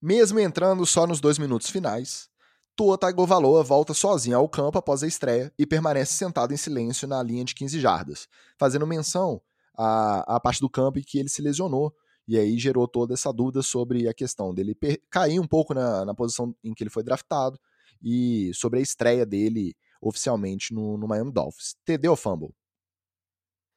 [0.00, 2.28] Mesmo entrando só nos dois minutos finais,
[2.76, 7.20] Tua Tagovailoa volta sozinho ao campo após a estreia e permanece sentado em silêncio na
[7.20, 9.42] linha de 15 jardas, fazendo menção
[9.76, 11.92] à, à parte do campo em que ele se lesionou,
[12.28, 14.76] e aí gerou toda essa dúvida sobre a questão dele
[15.10, 17.58] cair um pouco na, na posição em que ele foi draftado
[18.02, 21.74] e sobre a estreia dele oficialmente no, no Miami Dolphins.
[21.86, 22.54] TD ou fumble?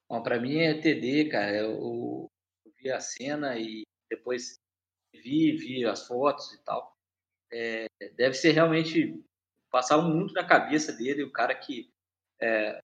[0.08, 1.56] Bom, para mim é TD, cara.
[1.56, 2.30] Eu,
[2.64, 4.58] eu vi a cena e depois
[5.14, 6.94] vi, vi as fotos e tal.
[7.50, 7.86] É,
[8.16, 9.18] deve ser realmente
[9.70, 11.90] passar mundo na cabeça dele, o cara que
[12.40, 12.78] é,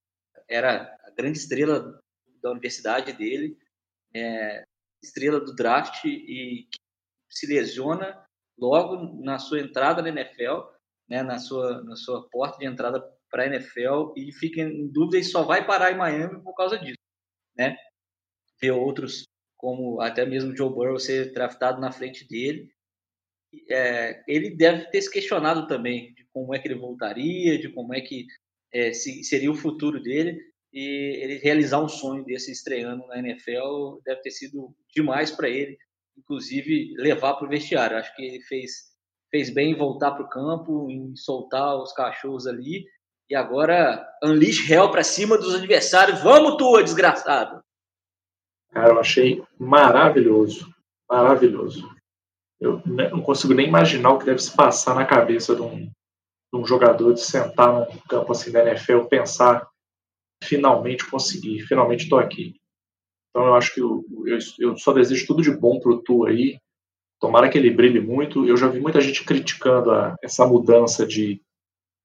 [0.49, 2.01] era a grande estrela
[2.43, 3.59] da universidade dele,
[4.15, 4.65] é,
[5.03, 6.69] estrela do draft e
[7.31, 8.25] se lesiona
[8.59, 10.63] logo na sua entrada na NFL,
[11.09, 15.19] né, na sua na sua porta de entrada para a NFL e fica em dúvida
[15.19, 16.99] e só vai parar em Miami por causa disso,
[17.57, 17.77] né?
[18.61, 19.25] Ver outros
[19.57, 22.71] como até mesmo Joe Burrow ser draftado na frente dele.
[23.69, 27.95] É, ele deve ter se questionado também de como é que ele voltaria, de como
[27.95, 28.27] é que
[28.73, 30.41] é, se, seria o futuro dele.
[30.81, 35.77] E ele realizar um sonho desse estreando na NFL deve ter sido demais para ele,
[36.17, 37.97] inclusive levar para o vestiário.
[37.97, 38.71] Acho que ele fez,
[39.29, 42.85] fez bem em voltar para o campo, em soltar os cachorros ali.
[43.29, 46.23] E agora, unleash hell para cima dos adversários.
[46.23, 47.61] Vamos, tua, desgraçado!
[48.71, 50.73] Cara, eu achei maravilhoso.
[51.11, 51.93] Maravilhoso.
[52.61, 56.55] Eu não consigo nem imaginar o que deve se passar na cabeça de um, de
[56.55, 59.69] um jogador de sentar num campo assim da NFL, pensar,
[60.43, 62.57] finalmente consegui, finalmente estou aqui.
[63.31, 66.59] Então eu acho que eu, eu, eu, só desejo tudo de bom pro Tu aí.
[67.21, 68.47] Tomara que ele brilhe muito.
[68.47, 71.41] Eu já vi muita gente criticando a, essa mudança de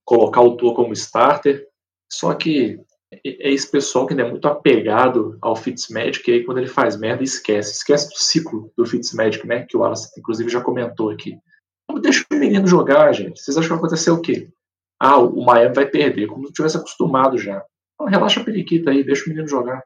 [0.05, 1.67] colocar o Tu como starter.
[2.11, 2.79] Só que
[3.25, 6.97] é esse pessoal que ainda é muito apegado ao Fitzmagic, e aí quando ele faz
[6.97, 7.73] merda, esquece.
[7.73, 9.65] Esquece do ciclo do Fitzmagic, né?
[9.67, 11.37] Que o Wallace, inclusive, já comentou aqui.
[11.83, 13.39] Então, deixa o menino jogar, gente.
[13.39, 14.49] Vocês acham que vai acontecer o quê?
[14.99, 17.63] Ah, o Miami vai perder, como se tivesse acostumado já.
[17.93, 19.83] Então, relaxa a periquita aí, deixa o menino jogar.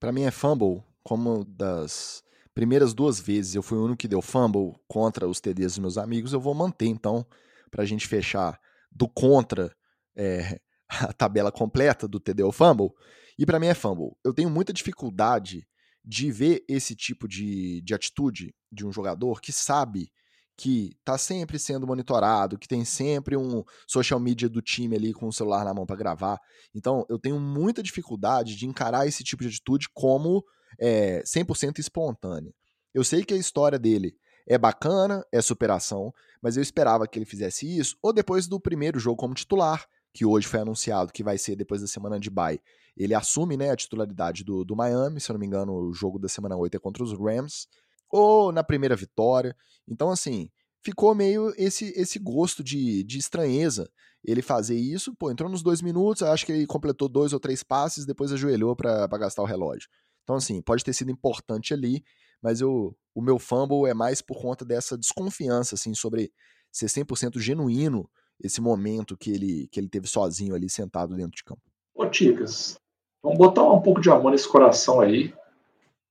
[0.00, 2.22] Para mim é fumble, como das
[2.54, 5.98] primeiras duas vezes eu fui o único que deu fumble contra os TDs dos meus
[5.98, 7.26] amigos, eu vou manter então,
[7.70, 8.58] pra gente fechar
[8.90, 9.74] do contra
[10.16, 10.58] é,
[10.88, 12.90] a tabela completa do TD ou Fumble,
[13.38, 14.16] e para mim é Fumble.
[14.24, 15.66] Eu tenho muita dificuldade
[16.04, 20.10] de ver esse tipo de, de atitude de um jogador que sabe
[20.56, 25.28] que tá sempre sendo monitorado, que tem sempre um social media do time ali com
[25.28, 26.40] o celular na mão para gravar.
[26.74, 30.42] Então, eu tenho muita dificuldade de encarar esse tipo de atitude como
[30.80, 32.52] é, 100% espontânea.
[32.94, 34.16] Eu sei que a história dele
[34.48, 38.98] é bacana, é superação, mas eu esperava que ele fizesse isso ou depois do primeiro
[38.98, 39.84] jogo como titular,
[40.14, 42.58] que hoje foi anunciado que vai ser depois da semana de bye,
[42.96, 46.18] ele assume né, a titularidade do, do Miami, se eu não me engano, o jogo
[46.18, 47.66] da semana 8 é contra os Rams,
[48.10, 49.54] ou na primeira vitória.
[49.88, 50.50] Então, assim,
[50.82, 53.90] ficou meio esse, esse gosto de, de estranheza
[54.24, 55.14] ele fazer isso.
[55.16, 58.74] Pô, entrou nos dois minutos, acho que ele completou dois ou três passes, depois ajoelhou
[58.74, 59.88] para gastar o relógio.
[60.24, 62.02] Então, assim, pode ter sido importante ali,
[62.42, 66.32] mas eu, o meu fumble é mais por conta dessa desconfiança, assim, sobre
[66.72, 71.44] ser 100% genuíno esse momento que ele, que ele teve sozinho ali sentado dentro de
[71.44, 71.62] campo.
[71.94, 72.78] Ô, Ticas,
[73.22, 75.32] vamos botar um pouco de amor nesse coração aí.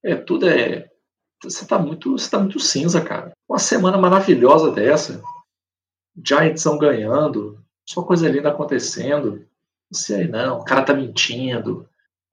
[0.04, 0.90] É, tudo é.
[1.44, 3.32] Você tá muito, você tá muito cinza, cara.
[3.48, 5.22] Uma semana maravilhosa dessa.
[6.16, 9.46] Giants estão ganhando, só coisa linda acontecendo.
[9.92, 11.88] Não sei não, o cara tá mentindo.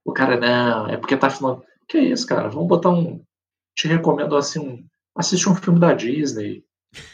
[0.04, 1.62] O cara não, é porque tá falando.
[1.88, 2.48] Que é isso, cara?
[2.48, 3.22] Vamos botar um.
[3.74, 4.84] Te recomendo assim um.
[5.14, 6.64] Assistir um filme da Disney.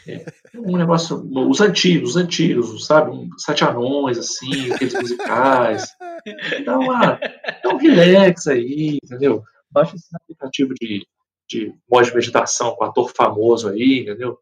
[0.07, 0.25] É,
[0.55, 3.11] um negócio, os antigos, os antigos, sabe?
[3.11, 5.87] Um, sete anões, assim, aqueles musicais.
[6.65, 7.17] Dá, uma,
[7.63, 9.41] dá um relax aí, entendeu?
[9.71, 11.05] baixa esse aplicativo de,
[11.49, 14.39] de modo de meditação com ator famoso aí, entendeu?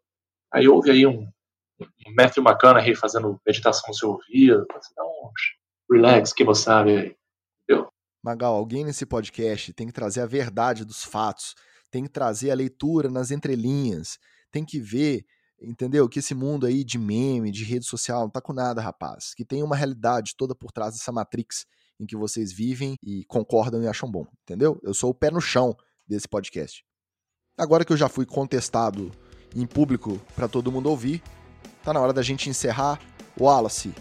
[0.52, 1.26] Aí ouve aí um,
[1.80, 5.30] um Matthew McConaughey fazendo meditação no seu ouvido, dá um
[5.90, 7.16] relax, que você sabe,
[7.62, 7.88] entendeu?
[8.22, 11.54] Magal, alguém nesse podcast tem que trazer a verdade dos fatos,
[11.90, 14.18] tem que trazer a leitura nas entrelinhas,
[14.52, 15.24] tem que ver,
[15.60, 16.08] entendeu?
[16.08, 19.32] Que esse mundo aí de meme, de rede social, não tá com nada, rapaz.
[19.34, 21.64] Que tem uma realidade toda por trás dessa matrix
[21.98, 24.78] em que vocês vivem e concordam e acham bom, entendeu?
[24.82, 25.74] Eu sou o pé no chão
[26.06, 26.87] desse podcast.
[27.58, 29.10] Agora que eu já fui contestado
[29.54, 31.20] em público para todo mundo ouvir,
[31.82, 33.00] tá na hora da gente encerrar.
[33.38, 33.92] Wallace,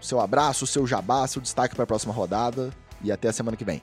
[0.00, 2.70] seu abraço, seu jabá, seu destaque para a próxima rodada
[3.02, 3.82] e até a semana que vem.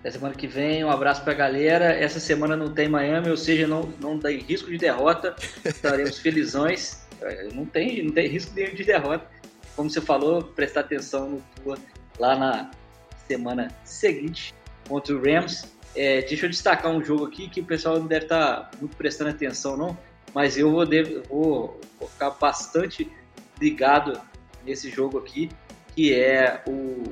[0.00, 1.86] Até semana que vem, um abraço para a galera.
[1.92, 5.36] Essa semana não tem Miami, ou seja, não, não tem risco de derrota.
[5.64, 7.04] Estaremos felizões.
[7.22, 9.26] É, não tem, não tem risco de, de derrota.
[9.76, 11.78] Como você falou, prestar atenção no tua
[12.18, 12.70] lá na
[13.28, 14.54] semana seguinte
[14.88, 15.73] contra o Rams.
[15.94, 19.30] É, deixa eu destacar um jogo aqui que o pessoal não deve estar muito prestando
[19.30, 19.96] atenção, não,
[20.34, 23.10] mas eu vou, devo, vou, vou ficar bastante
[23.60, 24.20] ligado
[24.64, 25.50] nesse jogo aqui,
[25.94, 27.04] que é o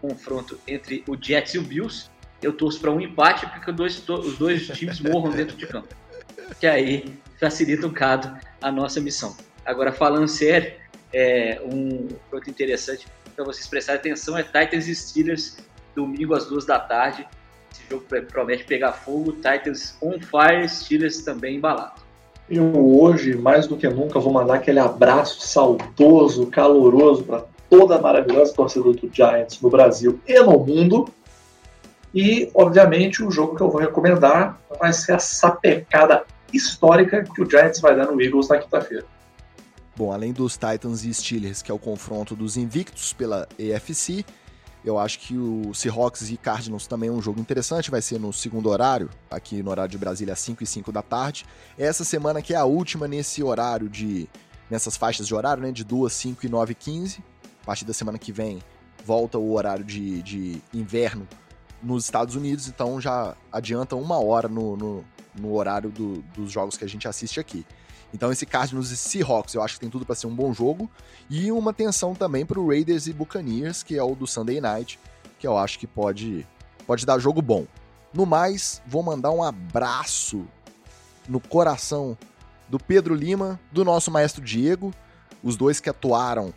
[0.00, 2.10] confronto entre o Jets e o Bills.
[2.42, 5.94] Eu torço para um empate porque dois, os dois times morram dentro de campo.
[6.58, 9.36] Que aí facilita um bocado a nossa missão.
[9.64, 10.72] Agora, falando sério,
[11.12, 15.58] é, um ponto interessante para vocês prestarem atenção é Titans e Steelers,
[15.94, 17.26] domingo às duas da tarde.
[17.72, 19.32] Esse jogo promete pegar fogo.
[19.32, 22.00] Titans on fire, Steelers também embalado.
[22.48, 22.70] Eu
[23.00, 28.52] hoje, mais do que nunca, vou mandar aquele abraço saudoso, caloroso para toda a maravilhosa
[28.52, 31.08] torcida do Giants no Brasil e no mundo.
[32.14, 37.48] E, obviamente, o jogo que eu vou recomendar vai ser a sapecada histórica que o
[37.48, 39.06] Giants vai dar no Eagles na quinta-feira.
[39.96, 44.24] Bom, além dos Titans e Steelers, que é o confronto dos invictos pela AFC,
[44.84, 48.32] eu acho que o Seahawks e Cardinals também é um jogo interessante, vai ser no
[48.32, 51.46] segundo horário, aqui no horário de Brasília, 5 e 5 da tarde.
[51.78, 54.28] Essa semana que é a última nesse horário de.
[54.68, 55.70] nessas faixas de horário, né?
[55.70, 57.22] De 2, 5 e 9 e 15.
[57.62, 58.60] A partir da semana que vem
[59.04, 61.28] volta o horário de, de inverno
[61.82, 65.04] nos Estados Unidos, então já adianta uma hora no, no,
[65.38, 67.64] no horário do, dos jogos que a gente assiste aqui.
[68.12, 70.90] Então esse Cardinals e Seahawks eu acho que tem tudo para ser um bom jogo
[71.30, 74.98] e uma atenção também para o Raiders e Buccaneers, que é o do Sunday Night,
[75.38, 76.46] que eu acho que pode
[76.86, 77.66] pode dar jogo bom.
[78.12, 80.46] No mais, vou mandar um abraço
[81.28, 82.16] no coração
[82.68, 84.92] do Pedro Lima, do nosso maestro Diego,
[85.42, 86.52] os dois que atuaram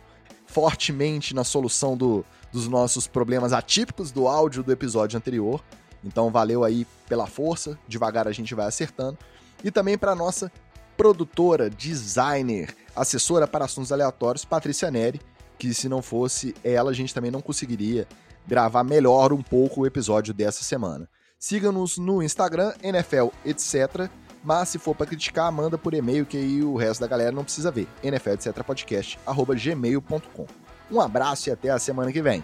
[0.46, 5.62] fortemente na solução do, dos nossos problemas atípicos do áudio do episódio anterior.
[6.04, 9.18] Então valeu aí pela força, devagar a gente vai acertando.
[9.64, 10.52] E também para nossa
[10.96, 15.20] produtora, designer, assessora para assuntos aleatórios, Patrícia Neri,
[15.58, 18.06] que se não fosse ela, a gente também não conseguiria
[18.46, 21.08] gravar melhor um pouco o episódio dessa semana.
[21.38, 24.08] Siga-nos no Instagram, NFL, etc.
[24.42, 27.44] Mas se for para criticar, manda por e-mail que aí o resto da galera não
[27.44, 27.88] precisa ver.
[28.02, 28.62] NFL, etc.
[28.62, 30.46] podcast, arroba gmail.com.
[30.90, 32.42] Um abraço e até a semana que vem.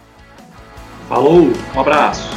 [1.07, 1.43] Falou,
[1.75, 2.27] um abraço.